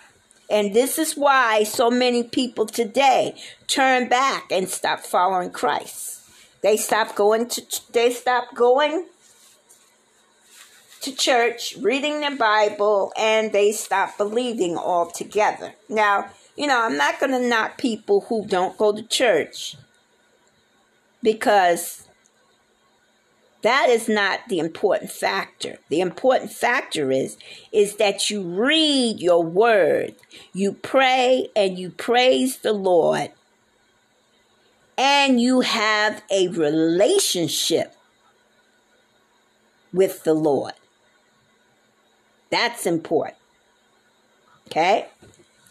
[0.48, 3.34] And this is why so many people today
[3.66, 6.20] turn back and stop following Christ.
[6.62, 9.06] They stop going to they stop going
[11.06, 15.72] to church, reading the Bible, and they stop believing altogether.
[15.88, 19.76] Now, you know, I'm not going to knock people who don't go to church
[21.22, 22.08] because
[23.62, 25.78] that is not the important factor.
[25.90, 27.38] The important factor is
[27.70, 30.16] is that you read your word,
[30.52, 33.30] you pray and you praise the Lord,
[34.98, 37.94] and you have a relationship
[39.92, 40.74] with the Lord.
[42.50, 43.36] That's important.
[44.68, 45.06] Okay?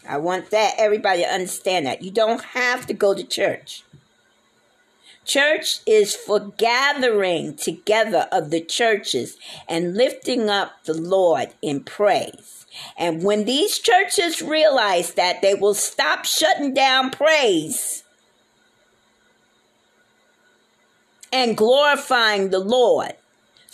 [0.08, 2.02] I want that everybody to understand that.
[2.02, 3.82] You don't have to go to church.
[5.24, 9.36] Church is for gathering together of the churches
[9.68, 12.64] and lifting up the Lord in praise.
[12.96, 18.04] And when these churches realize that, they will stop shutting down praise
[21.32, 23.14] and glorifying the Lord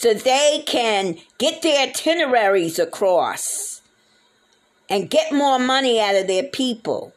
[0.02, 3.82] so they can get their itineraries across
[4.90, 7.12] and get more money out of their people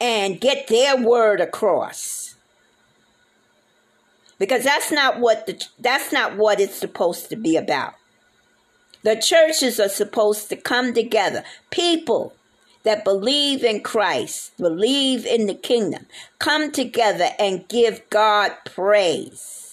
[0.00, 2.34] and get their word across
[4.40, 7.94] because that's not what the that's not what it's supposed to be about.
[9.04, 11.44] The churches are supposed to come together.
[11.70, 12.34] People
[12.82, 16.06] that believe in Christ, believe in the kingdom,
[16.40, 19.67] come together and give God praise.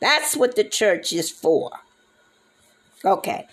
[0.00, 1.70] That's what the church is for.
[3.04, 3.46] Okay.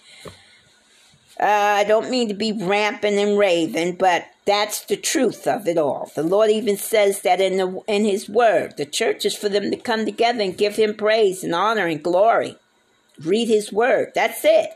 [1.40, 5.78] Uh, I don't mean to be rampant and raving, but that's the truth of it
[5.78, 6.12] all.
[6.16, 8.78] The Lord even says that in the in His Word.
[8.78, 12.04] The church is for them to come together and give Him praise and honor and
[12.04, 12.58] glory.
[13.20, 14.12] Read His Word.
[14.14, 14.72] That's it.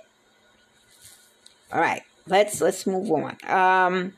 [1.72, 3.38] All right, let's let's move on.
[3.48, 4.14] Um,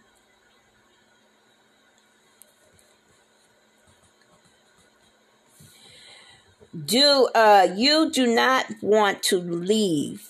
[6.86, 10.30] do uh, you do not want to leave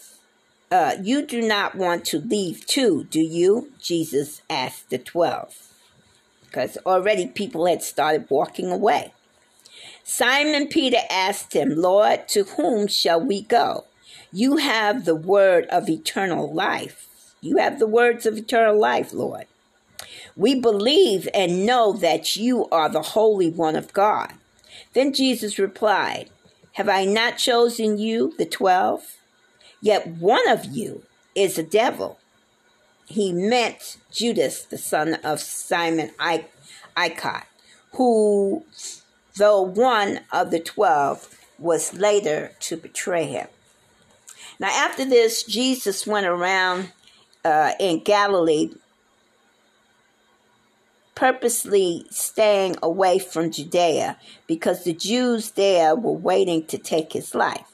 [0.71, 3.71] uh, you do not want to leave too, do you?
[3.81, 5.55] Jesus asked the twelve.
[6.43, 9.13] Because already people had started walking away.
[10.03, 13.85] Simon Peter asked him, Lord, to whom shall we go?
[14.31, 17.07] You have the word of eternal life.
[17.41, 19.45] You have the words of eternal life, Lord.
[20.35, 24.33] We believe and know that you are the Holy One of God.
[24.93, 26.29] Then Jesus replied,
[26.73, 29.17] Have I not chosen you, the twelve?
[29.81, 31.03] Yet one of you
[31.35, 32.19] is a devil.
[33.05, 37.45] He meant Judas, the son of Simon Iscariot,
[37.93, 38.65] who,
[39.37, 43.47] though one of the twelve, was later to betray him.
[44.59, 46.91] Now, after this, Jesus went around
[47.45, 48.71] uh, in Galilee,
[51.19, 54.15] purposely staying away from Judea
[54.47, 57.73] because the Jews there were waiting to take his life.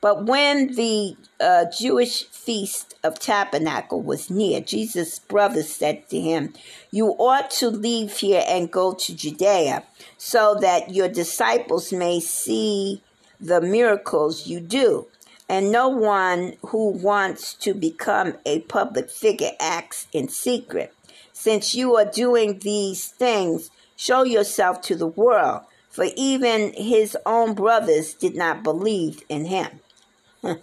[0.00, 6.54] But when the uh, Jewish feast of tabernacle was near, Jesus' brothers said to him,
[6.92, 9.82] You ought to leave here and go to Judea,
[10.16, 13.02] so that your disciples may see
[13.40, 15.08] the miracles you do.
[15.48, 20.92] And no one who wants to become a public figure acts in secret.
[21.46, 27.54] Since you are doing these things, show yourself to the world, for even his own
[27.54, 29.78] brothers did not believe in him.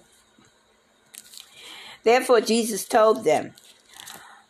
[2.03, 3.53] Therefore, Jesus told them,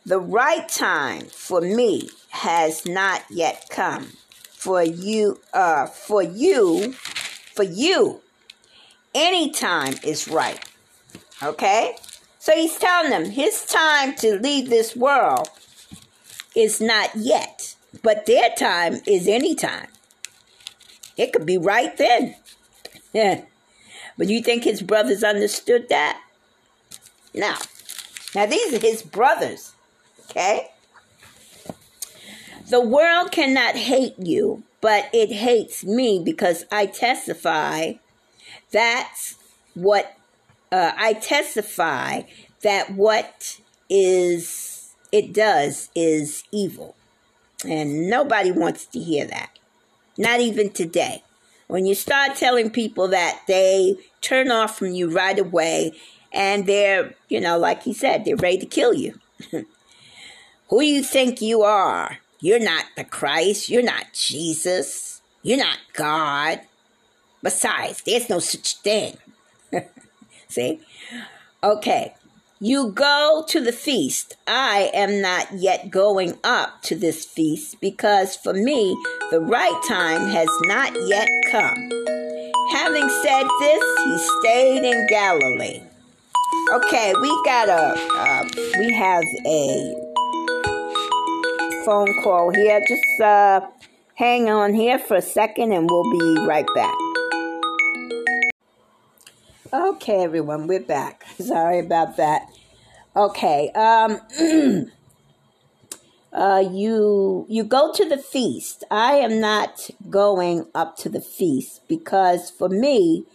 [0.07, 4.13] The right time for me has not yet come.
[4.53, 6.93] For you, uh, for you,
[7.53, 8.21] for you,
[9.13, 10.67] any time is right.
[11.43, 11.95] Okay?
[12.39, 15.47] So he's telling them his time to leave this world
[16.55, 19.87] is not yet, but their time is any time.
[21.17, 22.35] It could be right then.
[23.13, 23.41] Yeah.
[24.15, 26.21] But you think his brothers understood that?
[27.33, 27.57] Now,
[28.35, 29.73] now these are his brothers,
[30.29, 30.67] okay?
[32.69, 37.93] The world cannot hate you, but it hates me because I testify
[38.71, 39.35] that's
[39.73, 40.17] what
[40.71, 42.23] uh, I testify
[42.61, 44.72] that what is
[45.13, 46.95] it does is evil.
[47.65, 49.51] And nobody wants to hear that.
[50.17, 51.23] Not even today.
[51.67, 55.91] When you start telling people that, they turn off from you right away
[56.33, 59.19] and they're, you know, like he said, they're ready to kill you.
[60.69, 62.17] Who you think you are?
[62.39, 63.69] You're not the Christ.
[63.69, 65.21] You're not Jesus.
[65.43, 66.61] You're not God.
[67.43, 69.17] Besides, there's no such thing.
[70.47, 70.79] See?
[71.63, 72.15] Okay.
[72.65, 74.37] You go to the feast.
[74.47, 78.97] I am not yet going up to this feast because for me
[79.31, 81.75] the right time has not yet come.
[82.71, 85.81] Having said this, he stayed in Galilee.
[86.75, 88.43] Okay, we got a, uh,
[88.79, 89.93] we have a
[91.83, 92.79] phone call here.
[92.87, 93.59] Just uh,
[94.15, 97.12] hang on here for a second and we'll be right back.
[99.73, 101.25] Okay, everyone, we're back.
[101.39, 102.43] Sorry about that.
[103.15, 104.19] Okay, um,
[106.31, 108.83] uh, you you go to the feast.
[108.91, 113.25] I am not going up to the feast because for me,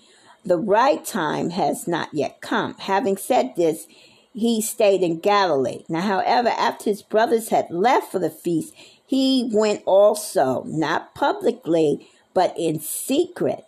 [0.44, 2.76] the right time has not yet come.
[2.78, 3.88] Having said this,
[4.32, 5.82] he stayed in Galilee.
[5.88, 8.72] Now, however, after his brothers had left for the feast,
[9.04, 13.64] he went also, not publicly, but in secret.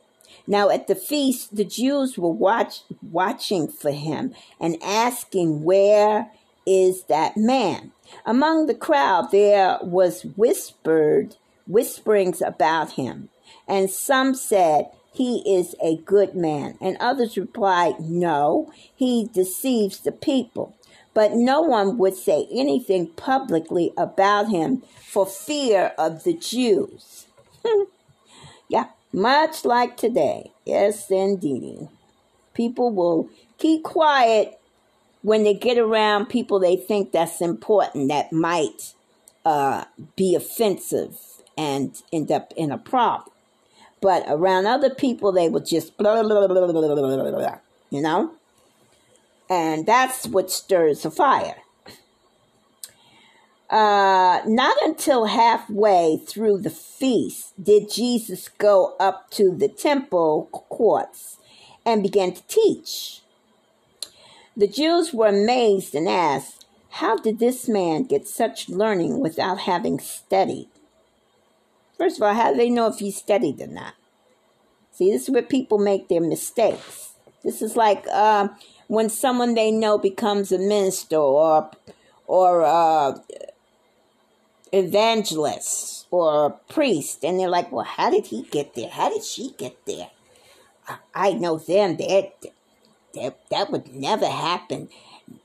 [0.47, 6.31] Now, at the feast, the Jews were watch, watching for him and asking, Where
[6.67, 7.93] is that man?
[8.27, 11.37] Among the crowd, there was whispered
[11.67, 13.29] whisperings about him,
[13.69, 20.13] and some said, He is a good man, and others replied, No, he deceives the
[20.13, 20.75] people.
[21.13, 27.27] But no one would say anything publicly about him for fear of the Jews.
[28.69, 30.53] yeah, much like today.
[30.65, 31.89] Yes, indeed.
[32.55, 34.61] People will keep quiet
[35.23, 38.95] when they get around people they think that's important that might
[39.45, 39.85] uh,
[40.17, 41.19] be offensive
[41.57, 43.29] and end up in a problem.
[44.01, 47.59] But around other people, they will just blah, blah, blah, blah, blah, blah, blah,
[47.91, 48.33] you know?
[49.51, 51.57] And that's what stirs the fire.
[53.71, 61.37] Uh, not until halfway through the feast did Jesus go up to the temple courts
[61.87, 63.23] and began to teach.
[64.57, 70.01] The Jews were amazed and asked, How did this man get such learning without having
[70.01, 70.69] studied?
[71.97, 73.95] First of all, how do they know if he studied or not?
[74.91, 77.15] See, this is where people make their mistakes.
[77.45, 78.49] This is like uh,
[78.89, 81.71] when someone they know becomes a minister or
[82.27, 83.19] or uh,
[84.73, 88.89] evangelist or priest, and they're like, "Well, how did he get there?
[88.89, 90.11] How did she get there?"
[91.15, 91.97] I know them.
[91.97, 92.33] That
[93.15, 94.89] that that would never happen.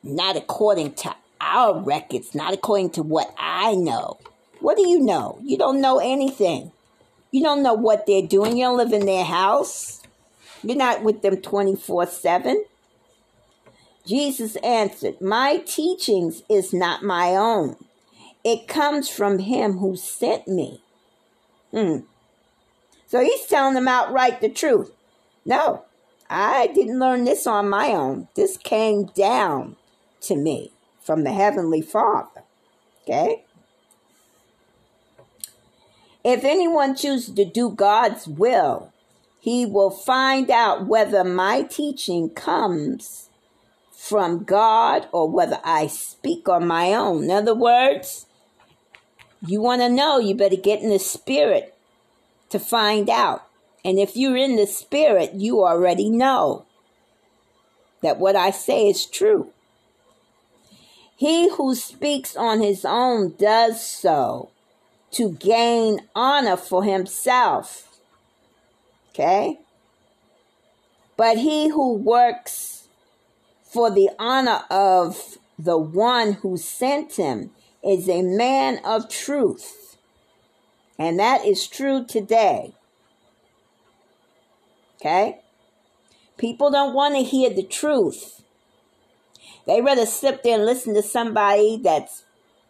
[0.04, 2.34] Not according to our records.
[2.34, 4.18] Not according to what I know.
[4.60, 5.40] What do you know?
[5.44, 6.72] You don't know anything.
[7.32, 8.58] You don't know what they're doing.
[8.58, 10.02] You don't live in their house.
[10.64, 12.66] You're not with them 24 7.
[14.06, 17.76] Jesus answered, My teachings is not my own.
[18.46, 20.80] It comes from him who sent me.
[21.72, 22.02] Hmm.
[23.08, 24.92] So he's telling them outright the truth.
[25.46, 25.86] No,
[26.30, 28.28] I didn't learn this on my own.
[28.36, 29.78] This came down
[30.22, 30.72] to me
[31.02, 32.44] from the Heavenly Father.
[33.04, 33.44] Okay?
[36.24, 38.94] If anyone chooses to do God's will,
[39.40, 43.30] he will find out whether my teaching comes
[43.92, 47.26] from God or whether I speak on my own.
[47.26, 48.25] In other words,
[49.50, 51.74] you want to know, you better get in the spirit
[52.50, 53.44] to find out.
[53.84, 56.66] And if you're in the spirit, you already know
[58.02, 59.52] that what I say is true.
[61.16, 64.50] He who speaks on his own does so
[65.12, 68.00] to gain honor for himself.
[69.12, 69.60] Okay?
[71.16, 72.88] But he who works
[73.64, 77.52] for the honor of the one who sent him
[77.86, 79.98] is a man of truth.
[80.98, 82.74] And that is true today.
[84.96, 85.40] Okay?
[86.38, 88.42] People don't want to hear the truth.
[89.68, 92.24] They rather sit there and listen to somebody that's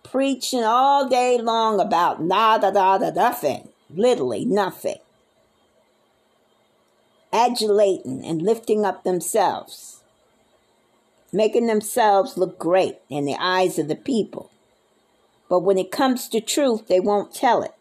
[0.04, 3.70] preaching all day long about nada, nada, nothing.
[3.90, 4.98] Literally nothing.
[7.34, 10.02] Adulating and lifting up themselves.
[11.34, 14.50] Making themselves look great in the eyes of the people.
[15.56, 17.74] But when it comes to truth, they won't tell it.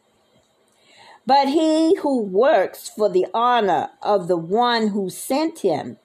[1.27, 5.97] But he who works for the honor of the one who sent him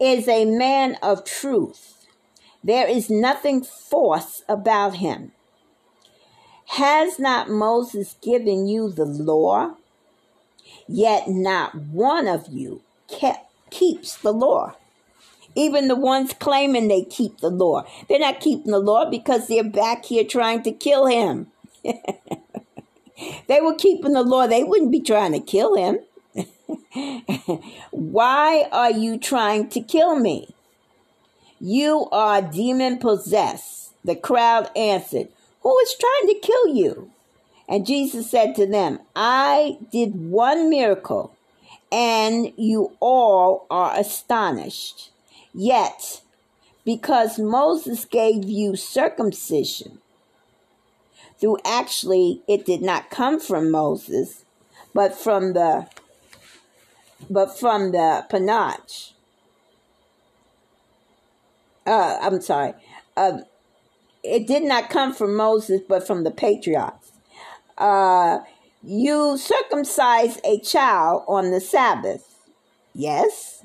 [0.00, 2.06] is a man of truth.
[2.64, 5.32] There is nothing false about him.
[6.68, 9.74] Has not Moses given you the law?
[10.88, 14.76] Yet not one of you kept, keeps the law.
[15.54, 17.84] Even the ones claiming they keep the law.
[18.08, 21.48] They're not keeping the law because they're back here trying to kill him.
[21.84, 26.00] they were keeping the law, they wouldn't be trying to kill him.
[27.90, 30.54] Why are you trying to kill me?
[31.60, 33.92] You are demon possessed.
[34.04, 35.28] The crowd answered,
[35.60, 37.12] Who is trying to kill you?
[37.68, 41.36] And Jesus said to them, I did one miracle,
[41.92, 45.11] and you all are astonished.
[45.54, 46.22] Yet,
[46.84, 49.98] because Moses gave you circumcision,
[51.40, 54.44] through actually it did not come from Moses,
[54.94, 55.88] but from the
[57.28, 59.12] but from the Panach.
[61.86, 62.74] Uh, I'm sorry.
[63.16, 63.38] Uh,
[64.22, 67.10] it did not come from Moses, but from the patriarchs.
[67.76, 68.38] Uh,
[68.82, 72.38] you circumcise a child on the Sabbath.
[72.94, 73.64] Yes.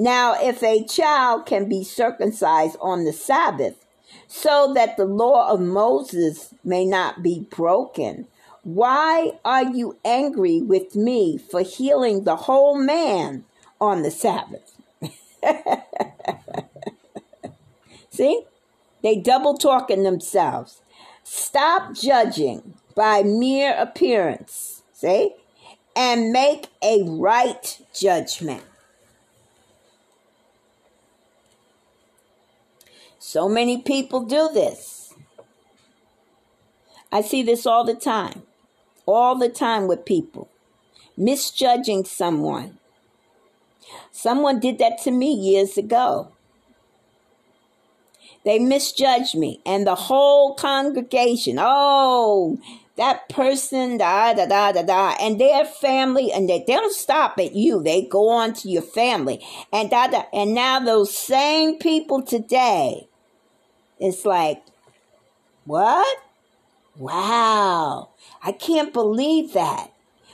[0.00, 3.84] Now, if a child can be circumcised on the Sabbath,
[4.28, 8.28] so that the law of Moses may not be broken,
[8.62, 13.44] why are you angry with me for healing the whole man
[13.80, 14.80] on the Sabbath?
[18.10, 18.44] See?
[19.02, 20.80] They double talking themselves.
[21.24, 24.84] Stop judging by mere appearance.
[24.92, 25.34] See?
[25.96, 28.62] And make a right judgment.
[33.30, 35.12] So many people do this.
[37.12, 38.44] I see this all the time.
[39.04, 40.48] All the time with people.
[41.14, 42.78] Misjudging someone.
[44.10, 46.32] Someone did that to me years ago.
[48.46, 52.58] They misjudged me, and the whole congregation, oh,
[52.96, 57.38] that person, da da da da da, and their family, and they, they don't stop
[57.38, 57.82] at you.
[57.82, 60.22] They go on to your family, and da da.
[60.32, 63.07] And now those same people today,
[64.00, 64.62] it's like,
[65.64, 66.18] what?
[66.96, 68.10] Wow,
[68.42, 69.92] I can't believe that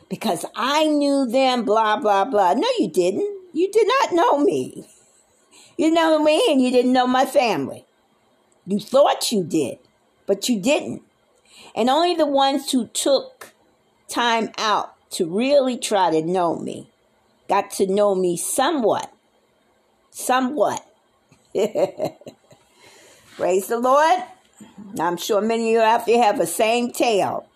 [0.09, 2.55] because I knew them, blah, blah, blah.
[2.55, 3.31] No, you didn't.
[3.53, 4.87] You did not know me.
[5.77, 7.85] You know me and you didn't know my family.
[8.67, 9.79] You thought you did,
[10.27, 11.03] but you didn't.
[11.77, 13.53] And only the ones who took
[14.09, 16.91] time out to really try to know me
[17.49, 19.13] got to know me somewhat.
[20.11, 20.87] Somewhat.
[23.37, 24.23] Praise the Lord.
[25.01, 27.49] I'm sure many of you out there have the same tale.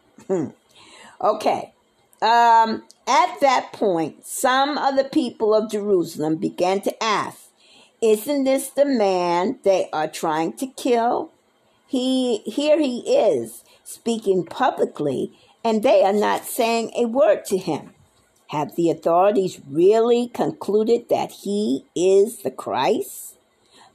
[1.20, 1.72] okay.
[2.20, 7.50] Um, at that point, some of the people of Jerusalem began to ask,
[8.02, 11.30] Isn't this the man they are trying to kill?
[11.86, 15.32] He here he is speaking publicly,
[15.64, 17.94] and they are not saying a word to him.
[18.48, 23.37] Have the authorities really concluded that he is the Christ?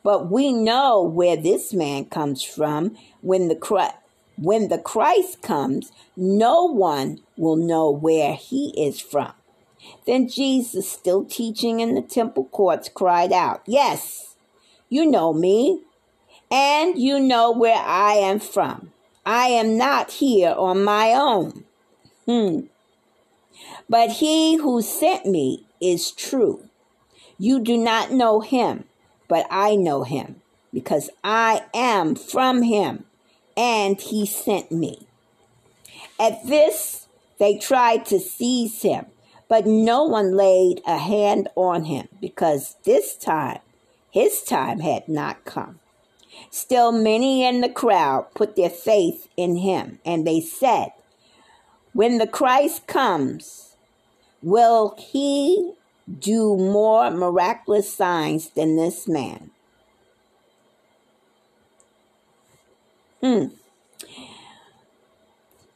[0.04, 3.96] But we know where this man comes from when the Christ
[4.36, 9.32] when the Christ comes, no one will know where he is from.
[10.06, 14.36] Then Jesus, still teaching in the temple courts, cried out, Yes,
[14.90, 15.82] you know me,
[16.50, 18.92] and you know where I am from.
[19.26, 21.64] I am not here on my own.
[22.26, 22.62] Hmm.
[23.90, 26.70] But he who sent me is true.
[27.38, 28.86] You do not know him,
[29.28, 30.42] but I know him,
[30.74, 33.06] because I am from him
[33.56, 35.08] and he sent me.
[36.20, 37.08] At this,
[37.40, 39.06] they tried to seize him,
[39.48, 43.60] but no one laid a hand on him because this time,
[44.12, 45.80] his time had not come.
[46.50, 50.90] Still, many in the crowd put their faith in him, and they said,
[51.94, 53.76] When the Christ comes,
[54.42, 55.74] will he
[56.20, 59.52] do more miraculous signs than this man?
[63.22, 63.46] Hmm.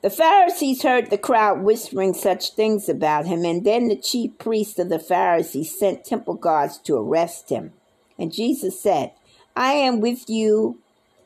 [0.02, 4.78] The Pharisees heard the crowd whispering such things about him, and then the chief priests
[4.80, 7.74] of the Pharisees sent temple guards to arrest him.
[8.18, 9.12] And Jesus said,
[9.56, 10.80] I am with you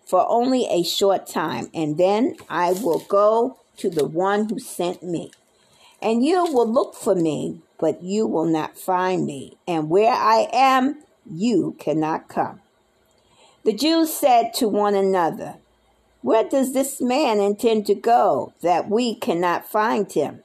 [0.06, 5.04] for only a short time, and then I will go to the one who sent
[5.04, 5.32] me.
[6.02, 9.58] And you will look for me, but you will not find me.
[9.68, 12.62] And where I am, you cannot come.
[13.66, 15.56] The Jews said to one another,
[16.22, 20.44] where does this man intend to go that we cannot find him?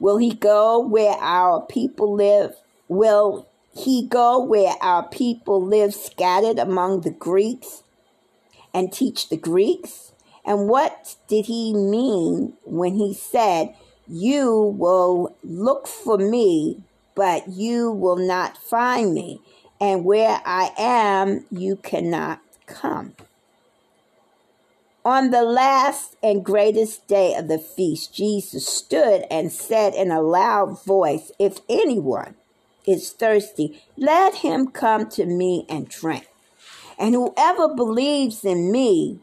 [0.00, 2.56] Will he go where our people live?
[2.88, 7.84] Will he go where our people live scattered among the Greeks
[8.72, 10.12] and teach the Greeks?
[10.44, 13.74] And what did he mean when he said,
[14.06, 16.82] You will look for me,
[17.14, 19.40] but you will not find me,
[19.80, 23.14] and where I am, you cannot come?
[25.06, 30.22] On the last and greatest day of the feast, Jesus stood and said in a
[30.22, 32.36] loud voice, If anyone
[32.86, 36.26] is thirsty, let him come to me and drink.
[36.98, 39.20] And whoever believes in me,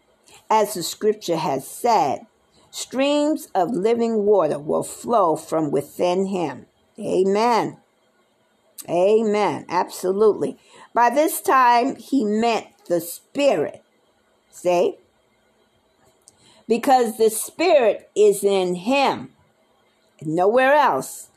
[0.50, 2.28] as the scripture has said,
[2.72, 6.66] streams of living water will flow from within him.
[7.00, 7.78] Amen.
[8.90, 9.66] Amen.
[9.70, 10.58] Absolutely.
[10.94, 13.84] By this time, he meant the Spirit.
[14.50, 14.98] Say,
[16.68, 19.34] because the Spirit is in him,
[20.22, 21.28] nowhere else.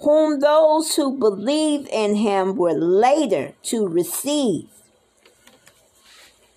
[0.00, 4.68] Whom those who believe in him were later to receive.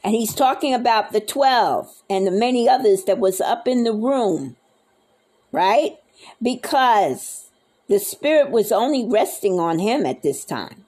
[0.07, 3.91] And he's talking about the 12 and the many others that was up in the
[3.91, 4.55] room,
[5.51, 5.97] right?
[6.41, 7.49] Because
[7.89, 10.85] The Spirit was only resting on him at this time.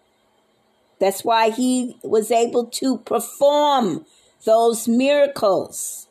[1.01, 4.05] That's why he was able to perform
[4.45, 6.07] those miracles.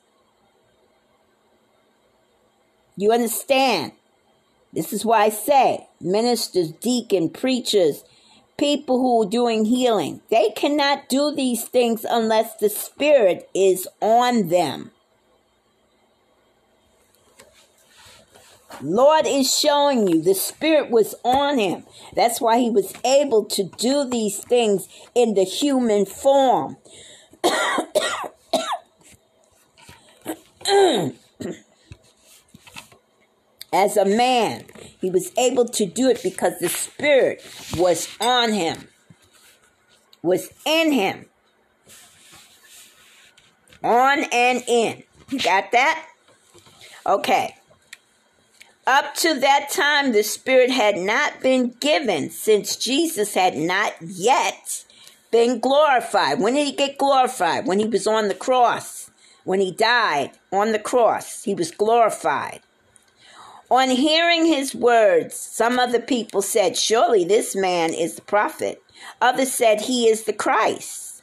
[2.95, 3.93] You understand?
[4.75, 8.05] This is why I say ministers, deacon, preachers,
[8.59, 14.49] people who are doing healing, they cannot do these things unless the Spirit is on
[14.49, 14.91] them.
[18.83, 21.85] Lord is showing you the Spirit was on him.
[22.15, 26.77] That's why he was able to do these things in the human form.
[33.73, 34.64] As a man,
[35.01, 37.45] he was able to do it because the Spirit
[37.77, 38.89] was on him,
[40.23, 41.27] was in him,
[43.85, 45.03] on and in.
[45.31, 46.07] You got that?
[47.07, 47.55] Okay.
[48.87, 54.87] Up to that time, the Spirit had not been given since Jesus had not yet
[55.31, 56.41] been glorified.
[56.41, 57.66] When did he get glorified?
[57.66, 59.11] When he was on the cross.
[59.45, 62.61] When he died on the cross, he was glorified.
[63.71, 68.83] On hearing his words, some of the people said, Surely this man is the prophet.
[69.21, 71.23] Others said, He is the Christ.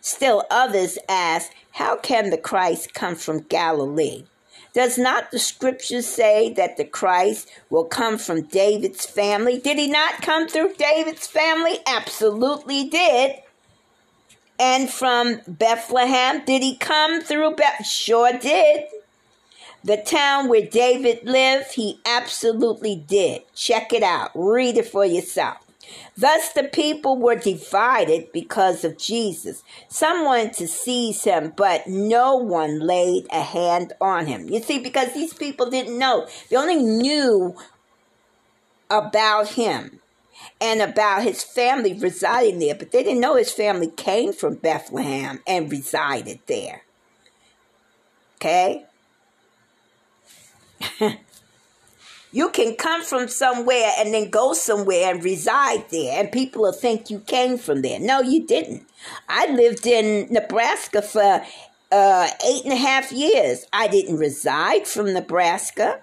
[0.00, 4.24] Still others asked, How can the Christ come from Galilee?
[4.72, 9.58] Does not the scripture say that the Christ will come from David's family?
[9.58, 11.78] Did he not come through David's family?
[11.86, 13.36] Absolutely did.
[14.58, 17.86] And from Bethlehem, did he come through Beth?
[17.86, 18.84] Sure did.
[19.84, 23.42] The town where David lived, he absolutely did.
[23.54, 24.30] Check it out.
[24.34, 25.58] Read it for yourself.
[26.16, 29.62] Thus the people were divided because of Jesus.
[29.88, 34.48] Some wanted to seize him, but no one laid a hand on him.
[34.48, 36.26] You see, because these people didn't know.
[36.48, 37.54] They only knew
[38.88, 40.00] about him
[40.60, 45.40] and about his family residing there, but they didn't know his family came from Bethlehem
[45.46, 46.84] and resided there.
[48.36, 48.86] Okay?
[52.34, 56.72] You can come from somewhere and then go somewhere and reside there, and people will
[56.72, 58.00] think you came from there.
[58.00, 58.88] No, you didn't.
[59.28, 61.44] I lived in Nebraska for
[61.92, 63.66] uh, eight and a half years.
[63.72, 66.00] I didn't reside from Nebraska.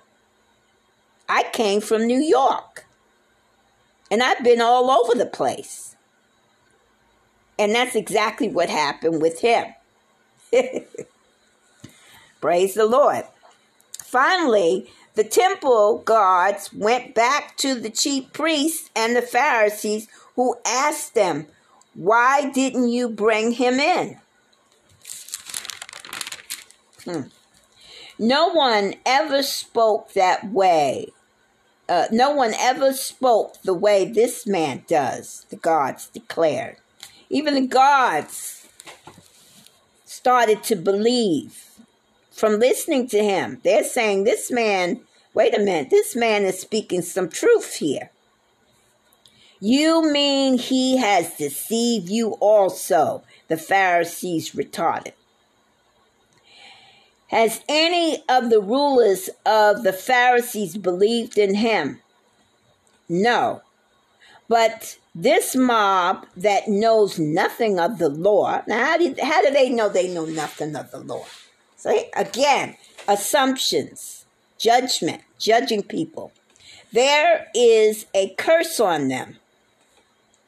[1.28, 2.86] I came from New York.
[4.10, 5.98] And I've been all over the place.
[7.60, 9.66] And that's exactly what happened with him.
[12.40, 13.26] Praise the Lord.
[14.12, 21.16] Finally, the temple guards went back to the chief priests and the Pharisees, who asked
[21.16, 21.48] them,
[21.94, 24.18] Why didn't you bring him in?
[27.06, 27.22] Hmm.
[28.20, 31.08] No one ever spoke that way.
[31.88, 36.76] Uh, no one ever spoke the way this man does, the guards declared.
[37.30, 38.68] Even the guards
[40.04, 41.71] started to believe
[42.32, 43.60] from listening to him.
[43.64, 45.02] They're saying, This man,
[45.34, 48.12] wait a minute, this man is speaking some truth here.
[49.60, 53.24] You mean he has deceived you also?
[53.48, 55.14] The Pharisees retorted.
[57.28, 62.02] Has any of the rulers of the Pharisees believed in him?
[63.08, 63.62] No.
[64.50, 69.70] But this mob that knows nothing of the law, now how do, how do they
[69.70, 71.26] know they know nothing of the law?
[71.82, 72.76] See, again,
[73.08, 74.28] assumptions,
[74.60, 76.32] judgment, judging people.
[76.94, 79.38] There is a curse on them.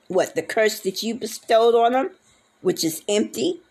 [0.09, 2.11] What, the curse that you bestowed on them,
[2.61, 3.61] which is empty?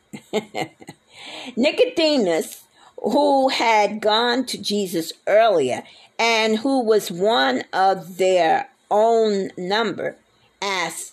[1.56, 2.64] Nicodemus,
[3.00, 5.84] who had gone to Jesus earlier
[6.18, 10.16] and who was one of their own number,
[10.60, 11.12] asked,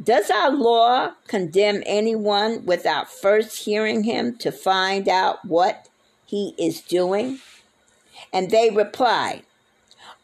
[0.00, 5.87] does our law condemn anyone without first hearing him to find out what
[6.28, 7.40] he is doing?
[8.32, 9.42] And they replied,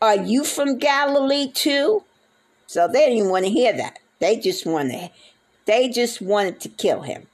[0.03, 2.05] Are you from Galilee too?
[2.67, 3.99] So they didn't want to hear that.
[4.19, 5.11] They just wanted
[5.65, 7.27] they just wanted to kill him.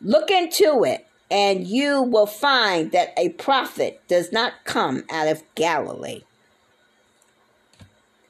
[0.00, 5.42] Look into it, and you will find that a prophet does not come out of
[5.54, 6.22] Galilee.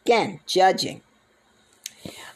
[0.04, 1.00] Again, judging.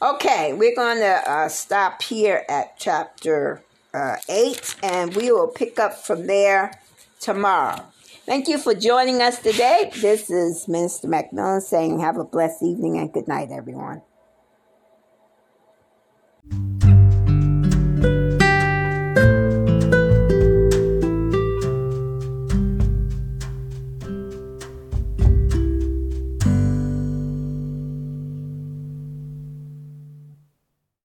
[0.02, 3.62] Okay, we're going to uh, stop here at chapter
[3.92, 6.79] uh, 8 and we will pick up from there
[7.20, 7.84] tomorrow.
[8.26, 9.92] Thank you for joining us today.
[10.00, 14.02] This is Minister McMillian saying, Have a blessed evening and good night, everyone.